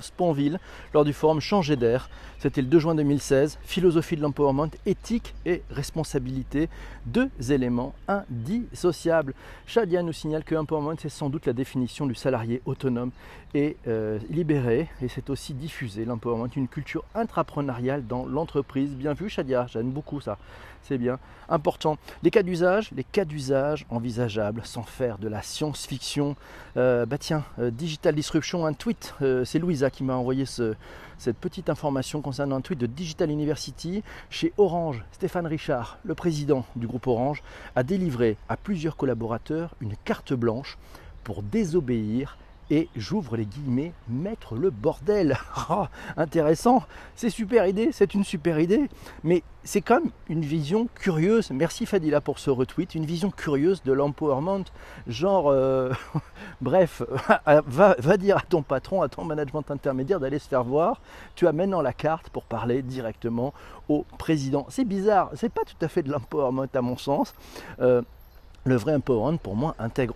Sponville 0.00 0.58
lors 0.92 1.04
du 1.04 1.12
forum 1.12 1.40
Changer 1.40 1.76
d'air. 1.76 2.08
C'était 2.38 2.60
le 2.60 2.68
2 2.68 2.78
juin 2.78 2.94
2016. 2.94 3.58
Philosophie 3.62 4.16
de 4.16 4.20
l'empowerment, 4.20 4.68
éthique 4.84 5.34
et 5.46 5.62
responsabilité, 5.70 6.68
deux 7.06 7.30
éléments 7.50 7.94
indissociables. 8.06 9.34
Shadia 9.66 10.02
nous 10.02 10.12
signale 10.12 10.44
que 10.44 10.54
empowerment, 10.54 10.96
c'est 10.98 11.08
sans 11.08 11.30
doute 11.30 11.46
la 11.46 11.54
définition 11.54 12.06
du 12.06 12.14
salarié 12.14 12.60
autonome 12.66 13.12
et 13.54 13.76
euh, 13.86 14.18
libéré. 14.28 14.88
Et 15.00 15.08
c'est 15.08 15.30
aussi 15.30 15.54
diffuser 15.54 16.04
l'empowerment, 16.04 16.50
une 16.54 16.68
culture 16.68 17.04
intrapreneuriale 17.14 18.06
dans 18.06 18.26
l'entreprise. 18.26 18.94
Bien 18.94 19.14
vu, 19.14 19.30
Shadia, 19.30 19.66
j'aime 19.70 19.90
beaucoup 19.90 20.20
ça. 20.20 20.36
C'est 20.82 20.98
bien. 20.98 21.18
Important. 21.48 21.96
Les 22.22 22.30
cas 22.30 22.42
d'usage, 22.42 22.90
les 22.94 23.04
cas 23.04 23.24
d'usage 23.24 23.86
envisageables 23.88 24.60
sans 24.64 24.82
faire 24.82 25.16
de 25.16 25.28
la 25.28 25.40
science-fiction. 25.40 26.36
Euh, 26.76 27.06
bah 27.06 27.16
tiens, 27.16 27.44
euh, 27.58 27.70
Digital 27.70 28.14
Disruption, 28.14 28.66
un 28.66 28.74
tweet 28.74 29.14
euh, 29.24 29.44
c'est 29.44 29.58
Louisa 29.58 29.90
qui 29.90 30.04
m'a 30.04 30.14
envoyé 30.14 30.44
cette 30.46 31.38
petite 31.38 31.70
information 31.70 32.20
concernant 32.20 32.56
un 32.56 32.60
tweet 32.60 32.78
de 32.78 32.86
Digital 32.86 33.30
University. 33.30 34.02
Chez 34.30 34.52
Orange, 34.58 35.04
Stéphane 35.12 35.46
Richard, 35.46 35.98
le 36.04 36.14
président 36.14 36.64
du 36.76 36.86
groupe 36.86 37.06
Orange, 37.06 37.42
a 37.74 37.82
délivré 37.82 38.36
à 38.48 38.56
plusieurs 38.56 38.96
collaborateurs 38.96 39.74
une 39.80 39.94
carte 40.04 40.32
blanche 40.32 40.78
pour 41.24 41.42
désobéir 41.42 42.36
et 42.70 42.88
j'ouvre 42.96 43.36
les 43.36 43.46
guillemets, 43.46 43.92
mettre 44.08 44.54
le 44.54 44.70
bordel. 44.70 45.36
Oh, 45.70 45.86
intéressant, 46.16 46.82
c'est 47.14 47.30
super 47.30 47.66
idée, 47.66 47.90
c'est 47.92 48.14
une 48.14 48.24
super 48.24 48.58
idée, 48.58 48.88
mais 49.22 49.42
c'est 49.62 49.80
quand 49.80 50.00
même 50.00 50.10
une 50.28 50.42
vision 50.42 50.88
curieuse. 50.94 51.50
Merci 51.50 51.86
Fadila 51.86 52.20
pour 52.20 52.38
ce 52.38 52.50
retweet, 52.50 52.94
une 52.94 53.06
vision 53.06 53.30
curieuse 53.30 53.82
de 53.82 53.92
l'empowerment. 53.92 54.64
Genre, 55.06 55.48
euh, 55.48 55.92
bref, 56.60 57.02
va, 57.46 57.96
va, 57.98 58.16
dire 58.16 58.36
à 58.38 58.42
ton 58.42 58.62
patron, 58.62 59.02
à 59.02 59.08
ton 59.08 59.24
management 59.24 59.70
intermédiaire 59.70 60.20
d'aller 60.20 60.38
se 60.38 60.48
faire 60.48 60.64
voir. 60.64 61.00
Tu 61.34 61.46
as 61.46 61.52
maintenant 61.52 61.82
la 61.82 61.92
carte 61.92 62.28
pour 62.30 62.44
parler 62.44 62.82
directement 62.82 63.54
au 63.88 64.04
président. 64.18 64.66
C'est 64.68 64.84
bizarre, 64.84 65.30
c'est 65.34 65.52
pas 65.52 65.62
tout 65.64 65.82
à 65.82 65.88
fait 65.88 66.02
de 66.02 66.10
l'empowerment 66.10 66.66
à 66.74 66.82
mon 66.82 66.96
sens. 66.96 67.34
Euh, 67.80 68.02
le 68.64 68.76
vrai 68.76 68.94
empowerment, 68.94 69.38
pour 69.38 69.56
moi, 69.56 69.74
intègre 69.78 70.14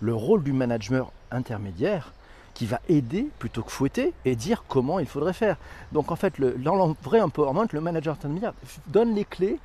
le 0.00 0.14
rôle 0.14 0.42
du 0.42 0.52
manager 0.52 1.12
intermédiaire 1.30 2.12
qui 2.54 2.66
va 2.66 2.80
aider 2.88 3.28
plutôt 3.38 3.62
que 3.62 3.70
fouetter 3.70 4.12
et 4.24 4.36
dire 4.36 4.64
comment 4.68 4.98
il 4.98 5.06
faudrait 5.06 5.32
faire. 5.32 5.56
Donc 5.92 6.10
en 6.10 6.16
fait, 6.16 6.38
le, 6.38 6.52
dans 6.52 6.74
le 6.74 6.94
vrai 7.02 7.20
empowerment, 7.20 7.66
le 7.72 7.80
manager 7.80 8.14
intermédiaire 8.14 8.52
donne 8.88 9.14
les 9.14 9.24
clés 9.24 9.58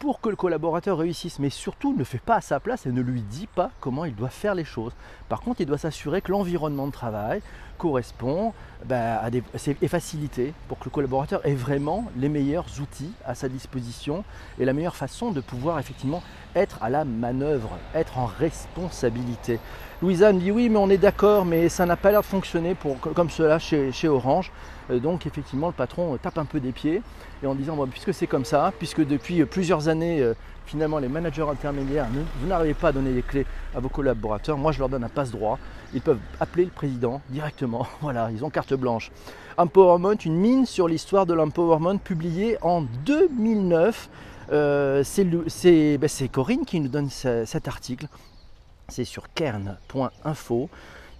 pour 0.00 0.22
que 0.22 0.30
le 0.30 0.36
collaborateur 0.36 0.96
réussisse, 0.96 1.38
mais 1.38 1.50
surtout 1.50 1.94
ne 1.94 2.04
fait 2.04 2.22
pas 2.22 2.36
à 2.36 2.40
sa 2.40 2.58
place 2.58 2.86
et 2.86 2.90
ne 2.90 3.02
lui 3.02 3.20
dit 3.20 3.46
pas 3.46 3.70
comment 3.80 4.06
il 4.06 4.14
doit 4.16 4.30
faire 4.30 4.54
les 4.54 4.64
choses. 4.64 4.94
Par 5.28 5.42
contre, 5.42 5.60
il 5.60 5.66
doit 5.66 5.76
s'assurer 5.76 6.22
que 6.22 6.32
l'environnement 6.32 6.86
de 6.86 6.92
travail 6.92 7.42
correspond 7.76 8.54
ben, 8.86 9.18
à 9.20 9.28
est 9.28 9.88
facilité 9.88 10.54
pour 10.68 10.78
que 10.78 10.84
le 10.84 10.90
collaborateur 10.90 11.44
ait 11.46 11.54
vraiment 11.54 12.06
les 12.16 12.30
meilleurs 12.30 12.66
outils 12.80 13.12
à 13.26 13.34
sa 13.34 13.50
disposition 13.50 14.24
et 14.58 14.64
la 14.64 14.72
meilleure 14.72 14.96
façon 14.96 15.32
de 15.32 15.42
pouvoir 15.42 15.78
effectivement 15.78 16.22
être 16.54 16.82
à 16.82 16.88
la 16.88 17.04
manœuvre, 17.04 17.70
être 17.94 18.16
en 18.18 18.24
responsabilité. 18.24 19.60
Louisa 20.02 20.32
me 20.32 20.40
dit 20.40 20.50
oui, 20.50 20.70
mais 20.70 20.78
on 20.78 20.88
est 20.88 20.96
d'accord, 20.96 21.44
mais 21.44 21.68
ça 21.68 21.84
n'a 21.84 21.96
pas 21.96 22.10
l'air 22.10 22.22
de 22.22 22.26
fonctionner 22.26 22.74
comme 23.14 23.28
cela 23.28 23.58
chez, 23.58 24.08
Orange. 24.08 24.50
Euh, 24.90 24.98
donc 24.98 25.26
effectivement, 25.26 25.66
le 25.66 25.74
patron 25.74 26.16
tape 26.16 26.38
un 26.38 26.46
peu 26.46 26.58
des 26.58 26.72
pieds 26.72 27.02
et 27.42 27.46
en 27.46 27.54
disant, 27.54 27.86
puisque 27.86 28.14
c'est 28.14 28.26
comme 28.26 28.46
ça, 28.46 28.72
puisque 28.78 29.06
depuis 29.06 29.44
plusieurs 29.44 29.88
années, 29.88 30.26
finalement, 30.64 30.98
les 30.98 31.08
managers 31.08 31.46
intermédiaires, 31.50 32.06
vous 32.40 32.48
n'arrivez 32.48 32.74
pas 32.74 32.88
à 32.88 32.92
donner 32.92 33.12
les 33.12 33.22
clés 33.22 33.44
à 33.74 33.80
vos 33.80 33.88
collaborateurs, 33.88 34.56
moi 34.56 34.72
je 34.72 34.78
leur 34.78 34.88
donne 34.88 35.04
un 35.04 35.08
passe-droit. 35.08 35.58
Ils 35.92 36.00
peuvent 36.00 36.18
appeler 36.38 36.64
le 36.64 36.70
président 36.70 37.20
directement. 37.28 37.86
Voilà, 38.00 38.30
ils 38.30 38.44
ont 38.44 38.50
carte 38.50 38.72
blanche. 38.74 39.10
Empowerment, 39.58 40.16
une 40.24 40.36
mine 40.36 40.64
sur 40.66 40.88
l'histoire 40.88 41.26
de 41.26 41.34
l'empowerment 41.34 41.98
publiée 41.98 42.56
en 42.62 42.82
2009. 43.04 44.08
Euh, 44.52 45.04
ben, 45.98 46.08
c'est 46.08 46.28
Corinne 46.28 46.64
qui 46.64 46.80
nous 46.80 46.88
donne 46.88 47.10
cet 47.10 47.68
article. 47.68 48.06
C'est 48.90 49.04
sur 49.04 49.32
kern.info 49.32 50.68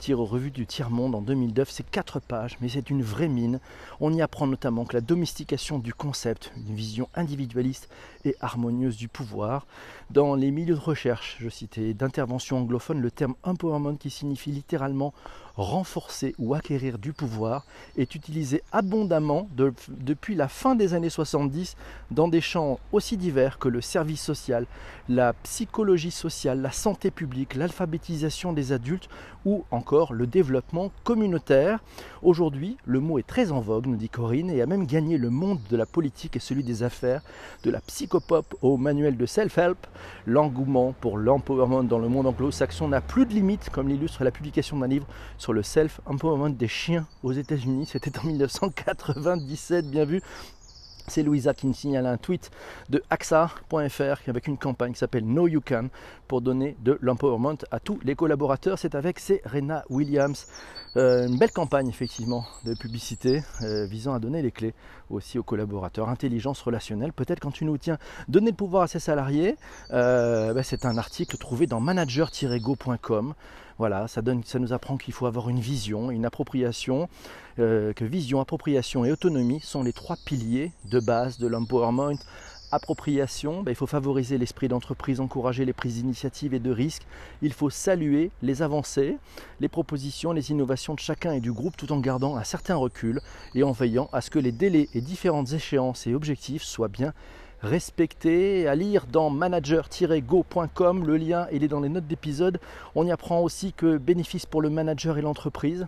revue 0.09 0.50
du 0.50 0.66
tiers-monde 0.66 1.14
en 1.14 1.21
2009. 1.21 1.71
C'est 1.71 1.88
quatre 1.88 2.21
pages, 2.21 2.57
mais 2.61 2.69
c'est 2.69 2.90
une 2.90 3.02
vraie 3.02 3.28
mine. 3.28 3.61
On 4.00 4.12
y 4.12 4.23
apprend 4.23 4.47
notamment 4.47 4.85
que 4.85 4.95
la 4.95 5.00
domestication 5.00 5.78
du 5.78 5.92
concept, 5.92 6.52
une 6.57 6.75
vision 6.75 7.09
individualiste 7.14 7.88
et 8.25 8.35
harmonieuse 8.40 8.97
du 8.97 9.09
pouvoir. 9.09 9.66
Dans 10.11 10.35
les 10.35 10.50
milieux 10.50 10.75
de 10.75 10.80
recherche, 10.80 11.37
je 11.40 11.49
citais, 11.49 11.95
d'intervention 11.95 12.59
anglophone, 12.59 13.00
le 13.00 13.11
terme 13.11 13.35
empowerment 13.42 13.97
qui 13.97 14.11
signifie 14.11 14.50
littéralement 14.50 15.12
renforcer 15.57 16.35
ou 16.38 16.54
acquérir 16.54 16.99
du 16.99 17.12
pouvoir 17.12 17.64
est 17.97 18.14
utilisé 18.14 18.62
abondamment 18.73 19.49
depuis 19.88 20.35
la 20.35 20.49
fin 20.49 20.75
des 20.75 20.95
années 20.95 21.11
70 21.11 21.76
dans 22.11 22.28
des 22.28 22.40
champs 22.40 22.78
aussi 22.92 23.16
divers 23.16 23.59
que 23.59 23.69
le 23.69 23.80
service 23.80 24.23
social, 24.23 24.66
la 25.09 25.33
psychologie 25.35 26.11
sociale, 26.11 26.62
la 26.62 26.73
santé 26.73 27.11
publique, 27.11 27.54
l'alphabétisation 27.54 28.52
des 28.52 28.73
adultes 28.73 29.09
ou 29.45 29.64
encore 29.71 29.89
le 30.12 30.26
développement 30.26 30.92
communautaire. 31.02 31.80
Aujourd'hui, 32.23 32.76
le 32.85 33.00
mot 33.00 33.18
est 33.18 33.26
très 33.26 33.50
en 33.50 33.61
vogue, 33.61 33.87
nous 33.87 33.97
dit 33.97 34.09
Corinne, 34.09 34.50
et 34.50 34.62
a 34.62 34.66
même 34.66 34.87
gagné 34.87 35.18
le 35.18 35.30
monde 35.30 35.59
de 35.68 35.76
la 35.76 35.87
politique 35.87 36.37
et 36.37 36.38
celui 36.38 36.62
des 36.62 36.82
affaires, 36.82 37.23
de 37.64 37.70
la 37.70 37.80
psychopop 37.80 38.54
au 38.62 38.76
manuel 38.76 39.16
de 39.16 39.26
self-help. 39.26 39.87
L'engouement 40.26 40.94
pour 41.00 41.18
l'empowerment 41.18 41.82
dans 41.82 41.99
le 41.99 42.09
monde 42.09 42.26
anglo-saxon 42.26 42.88
n'a 42.88 43.00
plus 43.00 43.26
de 43.26 43.32
limite, 43.32 43.70
comme 43.70 43.88
l'illustre 43.88 44.23
la 44.23 44.30
publication 44.30 44.78
d'un 44.78 44.87
livre 44.87 45.06
sur 45.38 45.52
le 45.52 45.62
self-empowerment 45.62 46.54
des 46.54 46.68
chiens 46.68 47.06
aux 47.25 47.32
États-Unis. 47.32 47.87
C'était 47.87 48.16
en 48.18 48.26
1997, 48.26 49.90
bien 49.90 50.04
vu. 50.04 50.23
C'est 51.10 51.24
Louisa 51.24 51.54
qui 51.54 51.66
me 51.66 51.72
signale 51.72 52.06
un 52.06 52.16
tweet 52.16 52.50
de 52.88 53.02
AXA.fr 53.10 54.28
avec 54.28 54.46
une 54.46 54.56
campagne 54.56 54.92
qui 54.92 54.98
s'appelle 54.98 55.26
No 55.26 55.48
You 55.48 55.60
Can 55.60 55.88
pour 56.28 56.40
donner 56.40 56.76
de 56.84 56.96
l'empowerment 57.00 57.58
à 57.72 57.80
tous 57.80 57.98
les 58.04 58.14
collaborateurs. 58.14 58.78
C'est 58.78 58.94
avec 58.94 59.18
Serena 59.18 59.84
Williams. 59.90 60.46
Euh, 60.96 61.26
une 61.26 61.36
belle 61.36 61.50
campagne 61.52 61.88
effectivement 61.88 62.44
de 62.64 62.74
publicité 62.74 63.42
euh, 63.62 63.86
visant 63.86 64.12
à 64.14 64.18
donner 64.18 64.42
les 64.42 64.50
clés 64.50 64.74
aussi 65.08 65.38
aux 65.38 65.42
collaborateurs. 65.42 66.08
Intelligence 66.08 66.62
relationnelle, 66.62 67.12
peut-être 67.12 67.40
quand 67.40 67.50
tu 67.50 67.64
nous 67.64 67.78
tiens, 67.78 67.98
donner 68.28 68.50
le 68.50 68.56
pouvoir 68.56 68.84
à 68.84 68.86
ses 68.88 69.00
salariés. 69.00 69.56
Euh, 69.90 70.54
ben, 70.54 70.62
c'est 70.62 70.86
un 70.86 70.96
article 70.96 71.36
trouvé 71.38 71.66
dans 71.66 71.80
manager-go.com. 71.80 73.34
Voilà, 73.80 74.08
ça, 74.08 74.20
nous 74.58 74.72
apprend 74.75 74.99
qu'il 74.99 75.14
faut 75.14 75.25
avoir 75.25 75.49
une 75.49 75.58
vision, 75.58 76.10
une 76.10 76.26
appropriation, 76.26 77.08
que 77.56 78.04
vision, 78.04 78.38
appropriation 78.38 79.06
et 79.06 79.10
autonomie 79.10 79.60
sont 79.60 79.82
les 79.82 79.94
trois 79.94 80.16
piliers 80.16 80.72
de 80.84 81.00
base 81.00 81.38
de 81.38 81.46
l'empowerment 81.46 82.18
appropriation, 82.72 83.62
ben, 83.62 83.72
il 83.72 83.75
faut 83.75 83.87
favoriser 83.87 84.37
l'esprit 84.37 84.68
d'entreprise, 84.68 85.18
encourager 85.20 85.64
les 85.64 85.72
prises 85.72 85.94
d'initiatives 85.94 86.52
et 86.52 86.58
de 86.58 86.70
risques. 86.70 87.06
Il 87.40 87.54
faut 87.54 87.70
saluer 87.70 88.30
les 88.42 88.60
avancées, 88.60 89.16
les 89.60 89.68
propositions, 89.68 90.32
les 90.32 90.50
innovations 90.50 90.92
de 90.92 91.00
chacun 91.00 91.32
et 91.32 91.40
du 91.40 91.50
groupe 91.50 91.78
tout 91.78 91.90
en 91.90 92.00
gardant 92.00 92.37
un 92.37 92.44
certain 92.44 92.76
recul 92.76 93.22
et 93.54 93.62
en 93.62 93.72
veillant 93.72 94.10
à 94.12 94.20
ce 94.20 94.30
que 94.30 94.38
les 94.38 94.52
délais 94.52 94.90
et 94.92 95.00
différentes 95.00 95.52
échéances 95.54 96.06
et 96.06 96.14
objectifs 96.14 96.64
soient 96.64 96.88
bien 96.88 97.14
respectés. 97.62 98.68
À 98.68 98.74
lire 98.74 99.06
dans 99.06 99.30
manager-go.com, 99.30 101.06
le 101.06 101.16
lien 101.16 101.46
il 101.52 101.64
est 101.64 101.68
dans 101.68 101.80
les 101.80 101.88
notes 101.88 102.06
d'épisode. 102.06 102.60
On 102.94 103.06
y 103.06 103.12
apprend 103.12 103.40
aussi 103.40 103.72
que 103.72 103.98
bénéfice 103.98 104.46
pour 104.46 104.62
le 104.62 104.70
manager 104.70 105.18
et 105.18 105.22
l'entreprise, 105.22 105.86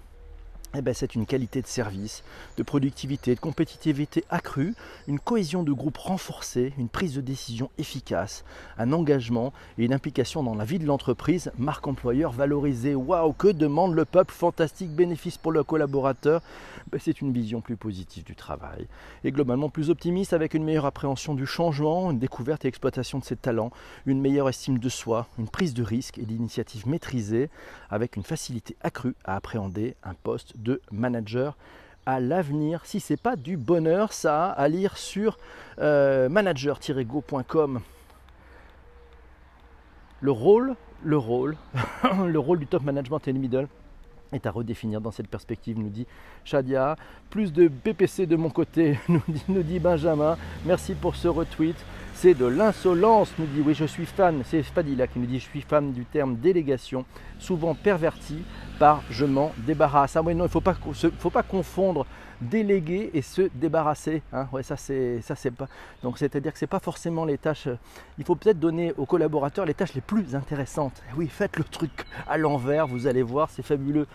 eh 0.74 0.80
ben, 0.80 0.94
c'est 0.94 1.14
une 1.14 1.26
qualité 1.26 1.60
de 1.60 1.66
service, 1.66 2.22
de 2.56 2.62
productivité, 2.62 3.34
de 3.34 3.40
compétitivité 3.40 4.24
accrue, 4.30 4.74
une 5.06 5.20
cohésion 5.20 5.62
de 5.62 5.72
groupe 5.72 5.98
renforcée, 5.98 6.72
une 6.78 6.88
prise 6.88 7.14
de 7.14 7.20
décision 7.20 7.70
efficace, 7.78 8.44
un 8.78 8.92
engagement 8.92 9.52
et 9.78 9.84
une 9.84 9.92
implication 9.92 10.42
dans 10.42 10.54
la 10.54 10.64
vie 10.64 10.78
de 10.78 10.86
l'entreprise, 10.86 11.52
marque 11.58 11.86
employeur 11.86 12.32
valorisée. 12.32 12.94
Waouh, 12.94 13.32
que 13.32 13.48
demande 13.48 13.94
le 13.94 14.04
peuple? 14.04 14.32
Fantastique 14.32 14.90
bénéfice 14.90 15.36
pour 15.36 15.52
le 15.52 15.62
collaborateur. 15.62 16.40
Ben, 16.90 17.00
c'est 17.02 17.20
une 17.20 17.32
vision 17.32 17.60
plus 17.60 17.76
positive 17.76 18.24
du 18.24 18.34
travail 18.34 18.86
et 19.24 19.30
globalement 19.30 19.68
plus 19.68 19.90
optimiste 19.90 20.32
avec 20.32 20.54
une 20.54 20.64
meilleure 20.64 20.86
appréhension 20.86 21.34
du 21.34 21.46
changement, 21.46 22.10
une 22.10 22.18
découverte 22.18 22.64
et 22.64 22.68
exploitation 22.68 23.18
de 23.18 23.24
ses 23.24 23.36
talents, 23.36 23.70
une 24.06 24.20
meilleure 24.20 24.48
estime 24.48 24.78
de 24.78 24.88
soi, 24.88 25.28
une 25.38 25.48
prise 25.48 25.74
de 25.74 25.82
risque 25.82 26.18
et 26.18 26.24
d'initiative 26.24 26.88
maîtrisée 26.88 27.50
avec 27.90 28.16
une 28.16 28.22
facilité 28.22 28.76
accrue 28.80 29.14
à 29.24 29.36
appréhender 29.36 29.96
un 30.02 30.14
poste 30.14 30.56
de 30.62 30.80
manager 30.90 31.56
à 32.06 32.20
l'avenir. 32.20 32.84
Si 32.84 33.00
c'est 33.00 33.16
pas 33.16 33.36
du 33.36 33.56
bonheur, 33.56 34.12
ça 34.12 34.50
à 34.50 34.68
lire 34.68 34.96
sur 34.96 35.38
euh, 35.78 36.28
manager-go.com. 36.28 37.80
Le 40.20 40.30
rôle, 40.30 40.74
le 41.04 41.18
rôle, 41.18 41.56
le 42.26 42.38
rôle 42.38 42.58
du 42.58 42.66
top 42.66 42.82
management 42.82 43.26
et 43.26 43.32
le 43.32 43.38
middle 43.38 43.68
est 44.32 44.46
à 44.46 44.50
redéfinir 44.50 45.00
dans 45.00 45.10
cette 45.10 45.28
perspective, 45.28 45.78
nous 45.78 45.88
dit 45.88 46.06
Shadia. 46.44 46.96
Plus 47.30 47.52
de 47.52 47.68
BPC 47.68 48.26
de 48.26 48.36
mon 48.36 48.50
côté, 48.50 48.98
nous 49.08 49.62
dit, 49.62 49.78
Benjamin. 49.78 50.36
Merci 50.64 50.94
pour 50.94 51.16
ce 51.16 51.28
retweet. 51.28 51.76
C'est 52.14 52.34
de 52.34 52.46
l'insolence, 52.46 53.32
nous 53.38 53.46
dit. 53.46 53.62
Oui, 53.64 53.74
je 53.74 53.84
suis 53.84 54.06
fan. 54.06 54.42
C'est 54.44 54.62
Spadilla 54.62 55.06
qui 55.06 55.18
nous 55.18 55.26
dit 55.26 55.38
Je 55.38 55.44
suis 55.44 55.62
fan 55.62 55.92
du 55.92 56.04
terme 56.04 56.36
délégation, 56.36 57.04
souvent 57.38 57.74
perverti 57.74 58.38
par 58.78 59.02
je 59.10 59.24
m'en 59.24 59.52
débarrasse. 59.58 60.16
Ah 60.16 60.22
oui, 60.22 60.34
non, 60.34 60.44
il 60.44 60.48
ne 60.48 60.52
faut 60.52 60.60
pas, 60.60 60.76
faut 61.18 61.30
pas 61.30 61.42
confondre 61.42 62.06
déléguer 62.42 63.10
et 63.14 63.22
se 63.22 63.42
débarrasser. 63.54 64.22
Hein. 64.32 64.48
Ouais, 64.52 64.62
ça 64.62 64.76
c'est 64.76 65.20
ça 65.22 65.34
c'est 65.34 65.50
pas. 65.50 65.68
Donc 66.02 66.18
c'est-à-dire 66.18 66.52
que 66.52 66.58
c'est 66.58 66.66
pas 66.66 66.80
forcément 66.80 67.24
les 67.24 67.38
tâches. 67.38 67.66
Euh, 67.68 67.78
il 68.18 68.24
faut 68.24 68.34
peut-être 68.34 68.58
donner 68.58 68.92
aux 68.96 69.06
collaborateurs 69.06 69.64
les 69.64 69.74
tâches 69.74 69.94
les 69.94 70.00
plus 70.00 70.34
intéressantes. 70.34 71.02
Oui, 71.16 71.28
faites 71.28 71.56
le 71.56 71.64
truc 71.64 72.04
à 72.28 72.36
l'envers, 72.36 72.86
vous 72.86 73.06
allez 73.06 73.22
voir, 73.22 73.50
c'est 73.50 73.62
fabuleux. 73.62 74.06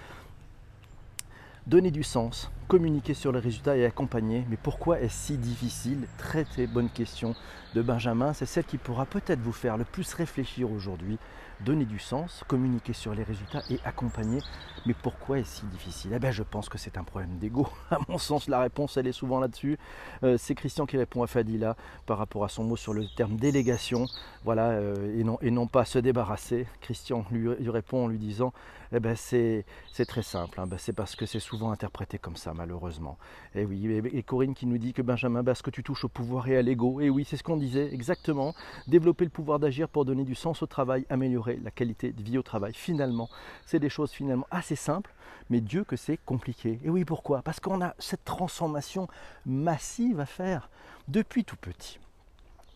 Donner 1.65 1.91
du 1.91 2.03
sens, 2.03 2.51
communiquer 2.67 3.13
sur 3.13 3.31
les 3.31 3.39
résultats 3.39 3.77
et 3.77 3.85
accompagner. 3.85 4.45
Mais 4.49 4.57
pourquoi 4.57 4.99
est-ce 4.99 5.27
si 5.27 5.37
difficile 5.37 6.07
Très 6.17 6.43
très 6.43 6.67
bonne 6.67 6.89
question 6.89 7.35
de 7.75 7.81
Benjamin. 7.81 8.33
C'est 8.33 8.45
celle 8.45 8.65
qui 8.65 8.77
pourra 8.77 9.05
peut-être 9.05 9.39
vous 9.39 9.53
faire 9.53 9.77
le 9.77 9.85
plus 9.85 10.13
réfléchir 10.13 10.71
aujourd'hui 10.71 11.17
donner 11.61 11.85
du 11.85 11.99
sens, 11.99 12.43
communiquer 12.47 12.93
sur 12.93 13.13
les 13.13 13.23
résultats 13.23 13.63
et 13.69 13.79
accompagner. 13.83 14.41
Mais 14.85 14.93
pourquoi 14.93 15.39
est-ce 15.39 15.61
si 15.61 15.65
difficile 15.65 16.11
Eh 16.13 16.19
bien, 16.19 16.31
je 16.31 16.43
pense 16.43 16.69
que 16.69 16.77
c'est 16.77 16.97
un 16.97 17.03
problème 17.03 17.37
d'ego. 17.39 17.67
À 17.89 17.97
mon 18.07 18.17
sens, 18.17 18.47
la 18.47 18.59
réponse, 18.59 18.97
elle 18.97 19.07
est 19.07 19.11
souvent 19.11 19.39
là-dessus. 19.39 19.77
Euh, 20.23 20.37
c'est 20.37 20.55
Christian 20.55 20.85
qui 20.85 20.97
répond 20.97 21.23
à 21.23 21.27
Fadila 21.27 21.75
par 22.05 22.17
rapport 22.17 22.43
à 22.43 22.49
son 22.49 22.63
mot 22.63 22.75
sur 22.75 22.93
le 22.93 23.05
terme 23.15 23.37
délégation. 23.37 24.05
Voilà, 24.43 24.69
euh, 24.69 25.19
et, 25.19 25.23
non, 25.23 25.37
et 25.41 25.51
non 25.51 25.67
pas 25.67 25.85
se 25.85 25.99
débarrasser. 25.99 26.67
Christian 26.81 27.25
lui, 27.31 27.69
répond 27.69 28.05
en 28.05 28.07
lui 28.07 28.19
disant 28.19 28.53
eh 28.93 29.01
ben 29.01 29.15
c'est, 29.17 29.65
très 30.07 30.21
simple, 30.23 30.61
hein. 30.61 30.67
ben, 30.67 30.77
c'est 30.77 30.93
parce 30.93 31.17
que 31.17 31.25
c'est 31.25 31.41
souvent 31.41 31.71
interprété 31.71 32.17
comme 32.17 32.37
ça, 32.37 32.53
malheureusement. 32.57 33.17
Et 33.55 33.65
oui, 33.65 33.87
et, 34.13 34.23
Corinne 34.23 34.53
qui 34.53 34.65
nous 34.65 34.77
dit 34.77 34.93
que 34.93 35.01
Benjamin, 35.01 35.43
que 35.43 35.69
tu 35.69 35.83
touches 35.83 36.05
au 36.05 36.09
pouvoir 36.09 36.47
et 36.47 36.57
à 36.57 36.61
l'ego. 36.61 36.99
Et 36.99 37.09
oui, 37.09 37.25
c'est 37.25 37.37
ce 37.37 37.43
qu'on 37.43 37.57
disait, 37.57 37.93
exactement. 37.93 38.53
Développer 38.87 39.23
le 39.23 39.31
pouvoir 39.31 39.59
d'agir 39.59 39.87
pour 39.87 40.03
donner 40.03 40.23
du 40.23 40.35
sens 40.35 40.61
au 40.61 40.65
travail, 40.65 41.05
améliorer 41.09 41.59
la 41.63 41.71
qualité 41.71 42.11
de 42.11 42.21
vie 42.21 42.37
au 42.37 42.43
travail. 42.43 42.73
Finalement, 42.73 43.29
c'est 43.65 43.79
des 43.79 43.89
choses 43.89 44.11
finalement 44.11 44.47
assez 44.51 44.75
simples, 44.75 45.13
mais 45.49 45.61
Dieu 45.61 45.83
que 45.83 45.95
c'est 45.95 46.17
compliqué. 46.17 46.79
Et 46.83 46.89
oui, 46.89 47.05
pourquoi? 47.05 47.41
Parce 47.41 47.59
qu'on 47.59 47.81
a 47.81 47.93
cette 47.99 48.25
transformation 48.25 49.07
massive 49.45 50.19
à 50.19 50.25
faire 50.25 50.69
depuis 51.07 51.45
tout 51.45 51.57
petit 51.57 51.99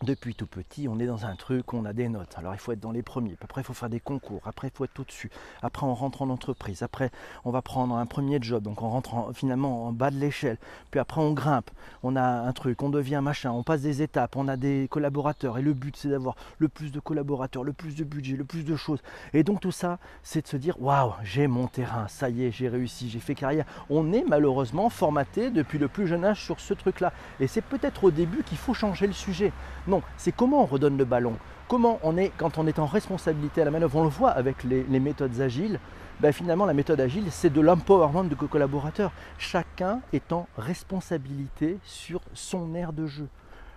depuis 0.02 0.34
tout 0.34 0.46
petit, 0.46 0.88
on 0.88 0.98
est 0.98 1.06
dans 1.06 1.26
un 1.26 1.36
truc, 1.36 1.72
on 1.74 1.84
a 1.84 1.92
des 1.92 2.08
notes. 2.08 2.34
Alors 2.36 2.54
il 2.54 2.58
faut 2.58 2.72
être 2.72 2.80
dans 2.80 2.90
les 2.90 3.02
premiers, 3.02 3.36
après 3.40 3.60
il 3.60 3.64
faut 3.64 3.72
faire 3.72 3.88
des 3.88 4.00
concours, 4.00 4.40
après 4.44 4.68
il 4.68 4.76
faut 4.76 4.84
être 4.84 4.98
au-dessus, 4.98 5.30
après 5.62 5.86
on 5.86 5.94
rentre 5.94 6.22
en 6.22 6.30
entreprise, 6.30 6.82
après 6.82 7.10
on 7.44 7.50
va 7.50 7.62
prendre 7.62 7.94
un 7.96 8.06
premier 8.06 8.38
job, 8.40 8.62
donc 8.64 8.82
on 8.82 8.90
rentre 8.90 9.32
finalement 9.34 9.86
en 9.86 9.92
bas 9.92 10.10
de 10.10 10.16
l'échelle, 10.16 10.58
puis 10.90 10.98
après 10.98 11.20
on 11.20 11.32
grimpe, 11.32 11.70
on 12.02 12.16
a 12.16 12.22
un 12.22 12.52
truc, 12.52 12.82
on 12.82 12.88
devient 12.88 13.20
machin, 13.22 13.52
on 13.52 13.62
passe 13.62 13.82
des 13.82 14.02
étapes, 14.02 14.36
on 14.36 14.48
a 14.48 14.56
des 14.56 14.88
collaborateurs, 14.90 15.58
et 15.58 15.62
le 15.62 15.72
but 15.72 15.96
c'est 15.96 16.08
d'avoir 16.08 16.36
le 16.58 16.68
plus 16.68 16.90
de 16.90 17.00
collaborateurs, 17.00 17.64
le 17.64 17.72
plus 17.72 17.94
de 17.94 18.04
budget, 18.04 18.36
le 18.36 18.44
plus 18.44 18.64
de 18.64 18.76
choses. 18.76 19.02
Et 19.32 19.44
donc 19.44 19.60
tout 19.60 19.72
ça, 19.72 19.98
c'est 20.22 20.42
de 20.42 20.48
se 20.48 20.56
dire, 20.56 20.80
waouh, 20.80 21.12
j'ai 21.22 21.46
mon 21.46 21.68
terrain, 21.68 22.08
ça 22.08 22.28
y 22.28 22.44
est, 22.44 22.50
j'ai 22.50 22.68
réussi, 22.68 23.08
j'ai 23.08 23.20
fait 23.20 23.34
carrière. 23.34 23.66
On 23.88 24.12
est 24.12 24.24
malheureusement 24.26 24.88
formaté 24.90 25.50
depuis 25.50 25.78
le 25.78 25.88
plus 25.88 26.06
jeune 26.06 26.24
âge 26.24 26.42
sur 26.44 26.60
ce 26.60 26.74
truc-là. 26.74 27.12
Et 27.40 27.46
c'est 27.46 27.60
peut-être 27.60 28.04
au 28.04 28.10
début 28.10 28.42
qu'il 28.42 28.58
faut 28.58 28.74
changer 28.74 29.06
le 29.06 29.12
sujet 29.12 29.52
Non, 29.92 30.00
c'est 30.16 30.32
comment 30.32 30.62
on 30.62 30.64
redonne 30.64 30.96
le 30.96 31.04
ballon. 31.04 31.36
Comment 31.68 31.98
on 32.02 32.16
est, 32.16 32.32
quand 32.38 32.56
on 32.56 32.66
est 32.66 32.78
en 32.78 32.86
responsabilité 32.86 33.60
à 33.60 33.66
la 33.66 33.70
manœuvre, 33.70 33.98
on 33.98 34.04
le 34.04 34.08
voit 34.08 34.30
avec 34.30 34.64
les, 34.64 34.84
méthodes 34.98 35.38
agiles, 35.42 35.78
ben 36.18 36.32
finalement 36.32 36.64
la 36.64 36.72
méthode 36.72 36.98
agile, 36.98 37.26
c'est 37.28 37.52
de 37.52 37.60
l'empowerment 37.60 38.24
de 38.24 38.34
collaborateurs. 38.34 39.12
Chacun 39.36 40.00
est 40.14 40.32
en 40.32 40.46
responsabilité 40.56 41.76
sur 41.84 42.22
son 42.32 42.74
aire 42.74 42.94
de 42.94 43.04
jeu. 43.04 43.28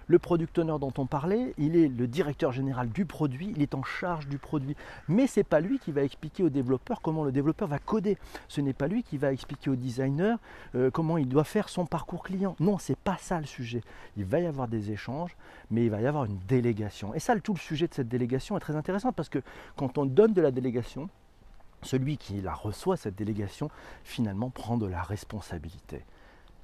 Le 0.08 0.20
product 0.20 0.60
owner 0.60 0.76
dont 0.80 0.94
on 0.98 1.08
parlait, 1.08 1.54
il 1.58 1.76
est 1.76 1.88
le 1.88 2.08
directeur 2.08 2.52
général 2.52 2.90
du 2.90 3.06
produit, 3.06 3.52
il 3.56 3.62
est 3.62 3.74
en 3.74 3.84
charge 3.84 4.28
du 4.28 4.38
produit. 4.38 4.76
Mais 5.08 5.26
ce 5.26 5.40
n'est 5.40 5.44
pas 5.44 5.60
lui 5.60 5.80
qui 5.80 5.92
va 5.92 6.04
expliquer 6.04 6.44
au 6.44 6.50
développeur 6.50 7.02
comment 7.02 7.24
le 7.24 7.32
développeur 7.32 7.68
va 7.68 7.80
coder. 7.80 8.18
Ce 8.48 8.62
n'est 8.62 8.74
pas 8.74 8.88
lui 8.88 9.04
qui 9.04 9.18
va 9.18 9.34
expliquer 9.34 9.70
au 9.70 9.76
designer 9.76 10.38
euh, 10.76 10.92
comment 10.92 11.18
il 11.18 11.28
doit 11.28 11.44
faire 11.44 11.70
son 11.70 11.86
parcours 11.86 12.24
client. 12.24 12.56
Non, 12.60 12.78
ce 12.78 12.92
n'est 12.92 12.98
pas 13.04 13.18
ça 13.20 13.40
le 13.40 13.46
sujet. 13.46 13.82
Il 14.18 14.26
va 14.26 14.40
y 14.40 14.46
avoir 14.46 14.68
des 14.68 14.92
échanges, 14.92 15.36
mais 15.72 15.86
il 15.86 15.90
va 15.90 16.02
y 16.02 16.08
avoir 16.08 16.26
une 16.26 16.38
délégation. 16.48 17.14
Et 17.16 17.20
ça, 17.20 17.40
tout 17.40 17.54
le 17.54 17.60
sujet 17.60 17.88
de 17.88 17.94
cette 17.94 18.08
délégation 18.08 18.58
est 18.58 18.62
très 18.62 18.76
intéressant 18.76 19.12
parce 19.12 19.30
que 19.30 19.40
quand 19.76 19.98
on 19.98 20.06
donne 20.06 20.34
de 20.34 20.42
la 20.42 20.52
délégation, 20.52 21.10
celui 21.82 22.18
qui 22.18 22.42
la 22.42 22.54
reçoit, 22.54 22.98
cette 22.98 23.16
délégation, 23.16 23.70
finalement 24.04 24.50
prend 24.50 24.78
de 24.78 24.86
la 24.86 25.02
responsabilité. 25.02 26.04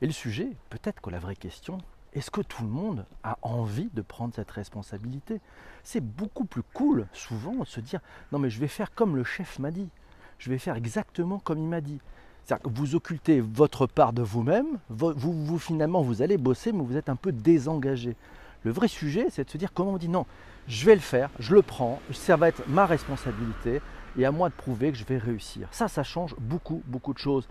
Et 0.01 0.07
le 0.07 0.13
sujet, 0.13 0.50
peut-être 0.69 1.01
que 1.01 1.10
la 1.10 1.19
vraie 1.19 1.36
question, 1.36 1.77
est-ce 2.13 2.30
que 2.30 2.41
tout 2.41 2.63
le 2.63 2.70
monde 2.70 3.06
a 3.24 3.38
envie 3.41 3.89
de 3.94 4.01
prendre 4.01 4.34
cette 4.36 4.51
responsabilité? 4.51 5.39
C'est 5.84 6.03
beaucoup 6.03 6.46
plus 6.46 6.63
cool 6.74 7.08
souvent 7.13 7.56
de 7.56 7.65
se 7.65 7.80
dire 7.80 8.01
non 8.32 8.39
mais 8.39 8.50
je 8.50 8.60
vais 8.60 8.68
faire 8.68 8.94
comme 8.94 9.15
le 9.15 9.24
chef 9.24 9.60
m'a 9.60 9.72
dit. 9.72 9.89
Je 10.38 10.50
vais 10.50 10.58
faire 10.58 10.75
exactement 10.75 11.39
comme 11.39 11.60
il 11.60 11.68
m'a 11.68 11.82
dit. 11.82 12.00
C'est-à-dire 12.44 12.63
que 12.63 12.77
vous 12.77 12.96
occultez 12.96 13.39
votre 13.39 13.86
part 13.86 14.13
de 14.13 14.22
vous-même, 14.24 14.80
vous, 14.89 15.60
finalement 15.60 16.01
vous 16.01 16.22
allez 16.22 16.38
bosser 16.38 16.72
mais 16.72 16.84
vous 16.84 16.98
êtes 16.98 17.10
un 17.10 17.15
peu 17.15 17.32
désengagé. 17.32 18.15
Le 18.63 18.72
vrai 18.72 18.88
sujet 18.88 19.27
c'est 19.30 19.46
de 19.46 19.50
se 19.50 19.58
dire 19.58 19.72
comment 19.74 19.94
on 19.94 19.98
dit 19.98 20.10
non, 20.10 20.25
je 20.68 20.86
vais 20.86 20.96
le 20.96 21.01
faire, 21.01 21.30
je 21.39 21.56
le 21.56 21.62
prends, 21.62 22.01
ça 22.12 22.36
va 22.36 22.50
être 22.50 22.68
ma 22.68 22.86
responsabilité 22.86 23.82
et 24.18 24.25
à 24.25 24.32
moi 24.32 24.50
de 24.50 24.53
prouver 24.53 24.91
que 24.91 24.98
je 24.98 25.06
vais 25.06 25.18
réussir. 25.18 25.68
Ça, 25.72 25.88
ça 25.88 26.03
change 26.03 26.36
beaucoup, 26.39 26.82
beaucoup 26.86 27.13
de 27.13 27.20
choses. 27.20 27.48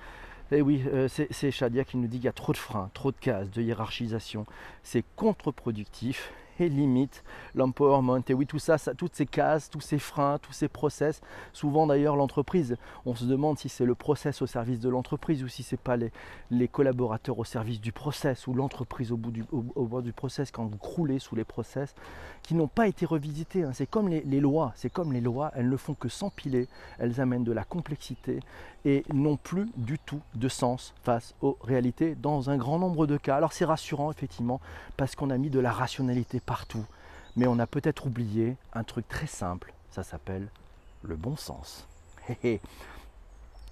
Eh 0.52 0.62
oui, 0.62 0.83
euh, 0.92 1.07
c'est 1.09 1.50
Shadia 1.52 1.85
qui 1.85 1.97
nous 1.97 2.09
dit 2.09 2.16
qu'il 2.16 2.25
y 2.25 2.28
a 2.28 2.33
trop 2.33 2.52
de 2.52 2.59
freins, 2.59 2.90
trop 2.92 3.12
de 3.12 3.16
cases, 3.16 3.50
de 3.50 3.62
hiérarchisation. 3.62 4.47
C'est 4.83 5.04
contre-productif 5.14 6.33
et 6.61 6.69
limite 6.69 7.25
l'empowerment. 7.55 8.23
Et 8.29 8.35
oui, 8.35 8.47
tout 8.47 8.59
ça, 8.59 8.76
toutes 8.97 9.14
ces 9.14 9.26
cases, 9.26 9.71
tous 9.71 9.81
ces 9.81 9.99
freins, 9.99 10.38
tous 10.38 10.52
ces 10.52 10.69
process, 10.69 11.21
souvent 11.52 11.87
d'ailleurs 11.87 12.17
l'entreprise, 12.17 12.76
on 13.07 13.14
se 13.14 13.25
demande 13.25 13.59
si 13.59 13.69
c'est 13.69 13.85
le 13.85 13.95
process 13.95 14.43
au 14.43 14.47
service 14.47 14.81
de 14.81 14.88
l'entreprise 14.88 15.43
ou 15.43 15.49
si 15.49 15.62
c'est 15.62 15.81
pas 15.81 15.97
les, 15.97 16.12
les, 16.50 16.69
collaborateurs 16.69 17.38
au 17.38 17.45
service 17.45 17.81
du 17.81 17.93
process 17.93 18.47
ou 18.47 18.55
l'entreprise 18.55 19.12
au 19.12 19.17
bout 19.17 19.31
du, 19.31 19.45
au, 19.52 19.62
bord 19.85 20.02
du 20.02 20.12
process 20.12 20.50
quand 20.50 20.64
vous 20.64 20.79
croulez 20.79 21.19
sous 21.19 21.35
les 21.35 21.45
process 21.45 21.95
qui 22.43 22.55
n'ont 22.55 22.69
pas 22.69 22.88
été 22.88 23.07
revisités. 23.07 23.64
Hein. 23.64 23.73
C'est 23.73 23.88
comme 23.88 24.09
les, 24.09 24.23
les 24.23 24.40
lois, 24.40 24.73
c'est 24.76 24.90
comme 24.90 25.12
les 25.12 25.21
lois, 25.21 25.50
elles 25.55 25.69
ne 25.69 25.76
font 25.76 25.95
que 25.95 26.09
s'empiler, 26.09 26.69
elles 26.99 27.21
amènent 27.21 27.45
de 27.45 27.52
la 27.52 27.64
complexité 27.64 28.40
et 28.85 29.05
n'ont 29.12 29.37
plus 29.37 29.67
du 29.76 29.99
tout 29.99 30.21
de 30.35 30.49
sens 30.49 30.95
face 31.02 31.35
aux 31.43 31.59
réalités 31.62 32.14
dans 32.14 32.50
un 32.50 32.57
grand 32.57 32.79
nombre 32.79 33.07
de 33.07 33.17
cas. 33.17 33.37
Alors 33.37 33.52
c'est 33.52 33.64
rassurant 33.64 34.11
effectivement 34.11 34.61
parce 34.97 35.14
qu'on 35.14 35.31
a 35.31 35.38
mis 35.38 35.50
de 35.50 35.61
la 35.61 35.73
rationalité 35.73 36.40
partout, 36.50 36.85
mais 37.37 37.47
on 37.47 37.61
a 37.61 37.66
peut-être 37.69 38.07
oublié 38.07 38.57
un 38.73 38.83
truc 38.83 39.07
très 39.07 39.28
simple, 39.28 39.73
ça 39.92 40.02
s'appelle 40.02 40.49
le 41.04 41.14
bon 41.14 41.37
sens. 41.37 41.87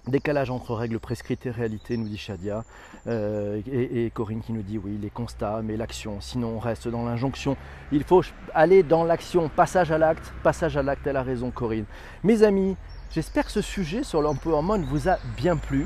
Décalage 0.07 0.49
entre 0.49 0.73
règles 0.75 0.97
prescrites 0.97 1.45
et 1.45 1.51
réalité, 1.51 1.97
nous 1.97 2.07
dit 2.07 2.17
Shadia. 2.17 2.63
Euh, 3.07 3.61
et, 3.69 4.09
Corinne 4.11 4.39
qui 4.41 4.53
nous 4.53 4.61
dit 4.61 4.77
oui, 4.77 4.97
les 4.97 5.09
constats, 5.09 5.59
mais 5.61 5.75
l'action. 5.75 6.21
Sinon, 6.21 6.55
on 6.55 6.59
reste 6.59 6.87
dans 6.87 7.03
l'injonction. 7.03 7.57
Il 7.91 8.05
faut 8.05 8.23
aller 8.53 8.81
dans 8.81 9.03
l'action. 9.03 9.49
Passage 9.49 9.91
à 9.91 9.97
l'acte. 9.97 10.31
Passage 10.41 10.77
à 10.77 10.81
l'acte, 10.81 11.05
elle 11.05 11.17
a 11.17 11.23
raison, 11.23 11.51
Corinne. 11.51 11.85
Mes 12.23 12.43
amis, 12.43 12.77
j'espère 13.11 13.43
que 13.43 13.51
ce 13.51 13.61
sujet 13.61 14.03
sur 14.03 14.21
l'empowerment 14.21 14.85
vous 14.87 15.09
a 15.09 15.17
bien 15.35 15.57
plu. 15.57 15.85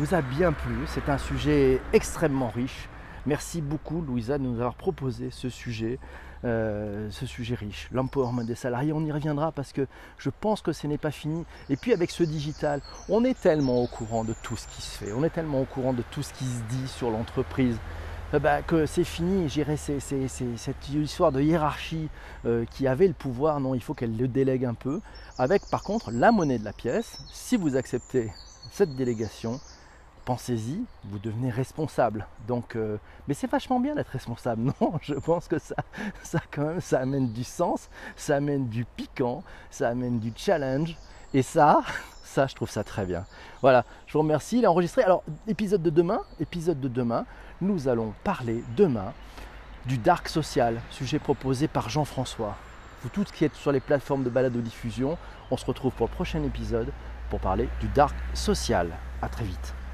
Vous 0.00 0.14
a 0.14 0.20
bien 0.20 0.52
plu. 0.52 0.74
C'est 0.88 1.08
un 1.08 1.18
sujet 1.18 1.80
extrêmement 1.92 2.48
riche. 2.48 2.88
Merci 3.26 3.62
beaucoup, 3.62 4.02
Louisa, 4.02 4.38
de 4.38 4.42
nous 4.42 4.56
avoir 4.56 4.74
proposé 4.74 5.30
ce 5.30 5.48
sujet. 5.48 5.98
Euh, 6.44 7.08
ce 7.10 7.24
sujet 7.24 7.54
riche, 7.54 7.88
l'empowerment 7.90 8.44
des 8.44 8.54
salariés. 8.54 8.92
On 8.92 9.02
y 9.02 9.10
reviendra 9.10 9.50
parce 9.50 9.72
que 9.72 9.86
je 10.18 10.28
pense 10.28 10.60
que 10.60 10.72
ce 10.72 10.86
n'est 10.86 10.98
pas 10.98 11.10
fini. 11.10 11.46
Et 11.70 11.76
puis 11.76 11.94
avec 11.94 12.10
ce 12.10 12.22
digital, 12.22 12.82
on 13.08 13.24
est 13.24 13.38
tellement 13.40 13.82
au 13.82 13.86
courant 13.86 14.24
de 14.24 14.34
tout 14.42 14.56
ce 14.56 14.66
qui 14.68 14.82
se 14.82 14.98
fait, 14.98 15.12
on 15.14 15.24
est 15.24 15.30
tellement 15.30 15.62
au 15.62 15.64
courant 15.64 15.94
de 15.94 16.02
tout 16.10 16.22
ce 16.22 16.34
qui 16.34 16.44
se 16.44 16.60
dit 16.68 16.86
sur 16.86 17.10
l'entreprise. 17.10 17.78
Euh, 18.34 18.38
bah, 18.38 18.60
que 18.62 18.84
c'est 18.84 19.04
fini, 19.04 19.48
j'irai 19.48 19.76
cette 19.76 20.88
histoire 20.88 21.32
de 21.32 21.40
hiérarchie 21.40 22.08
euh, 22.44 22.64
qui 22.70 22.86
avait 22.86 23.08
le 23.08 23.14
pouvoir, 23.14 23.60
non, 23.60 23.74
il 23.74 23.82
faut 23.82 23.94
qu'elle 23.94 24.16
le 24.16 24.28
délègue 24.28 24.64
un 24.64 24.74
peu, 24.74 25.00
avec 25.38 25.62
par 25.70 25.82
contre 25.82 26.10
la 26.10 26.30
monnaie 26.30 26.58
de 26.58 26.64
la 26.64 26.72
pièce, 26.72 27.18
si 27.32 27.56
vous 27.56 27.76
acceptez 27.76 28.30
cette 28.70 28.96
délégation, 28.96 29.60
pensez-y, 30.24 30.82
vous 31.04 31.18
devenez 31.18 31.50
responsable. 31.50 32.26
Donc, 32.46 32.76
euh, 32.76 32.98
mais 33.28 33.34
c'est 33.34 33.50
vachement 33.50 33.80
bien 33.80 33.94
d'être 33.94 34.08
responsable. 34.08 34.72
Non, 34.80 34.98
je 35.02 35.14
pense 35.14 35.48
que 35.48 35.58
ça, 35.58 35.76
ça 36.22 36.40
quand 36.50 36.64
même, 36.64 36.80
ça 36.80 37.00
amène 37.00 37.32
du 37.32 37.44
sens, 37.44 37.88
ça 38.16 38.36
amène 38.36 38.68
du 38.68 38.84
piquant, 38.84 39.42
ça 39.70 39.88
amène 39.88 40.18
du 40.18 40.32
challenge. 40.36 40.96
Et 41.32 41.42
ça, 41.42 41.82
ça, 42.24 42.46
je 42.46 42.54
trouve 42.54 42.70
ça 42.70 42.84
très 42.84 43.04
bien. 43.04 43.24
Voilà, 43.60 43.84
je 44.06 44.14
vous 44.14 44.20
remercie. 44.20 44.58
Il 44.58 44.64
est 44.64 44.68
enregistré. 44.68 45.02
Alors, 45.02 45.22
épisode 45.46 45.82
de 45.82 45.90
demain, 45.90 46.20
épisode 46.40 46.80
de 46.80 46.88
demain, 46.88 47.26
nous 47.60 47.88
allons 47.88 48.14
parler 48.24 48.64
demain 48.76 49.12
du 49.86 49.98
dark 49.98 50.28
social, 50.28 50.80
sujet 50.90 51.18
proposé 51.18 51.68
par 51.68 51.90
Jean-François. 51.90 52.56
Vous 53.02 53.10
tous 53.10 53.30
qui 53.30 53.44
êtes 53.44 53.54
sur 53.54 53.70
les 53.70 53.80
plateformes 53.80 54.24
de 54.24 54.30
balado-diffusion, 54.30 55.18
on 55.50 55.56
se 55.58 55.66
retrouve 55.66 55.92
pour 55.92 56.06
le 56.06 56.12
prochain 56.12 56.42
épisode 56.42 56.90
pour 57.28 57.38
parler 57.40 57.68
du 57.80 57.88
dark 57.88 58.14
social. 58.32 58.90
À 59.20 59.28
très 59.28 59.44
vite. 59.44 59.74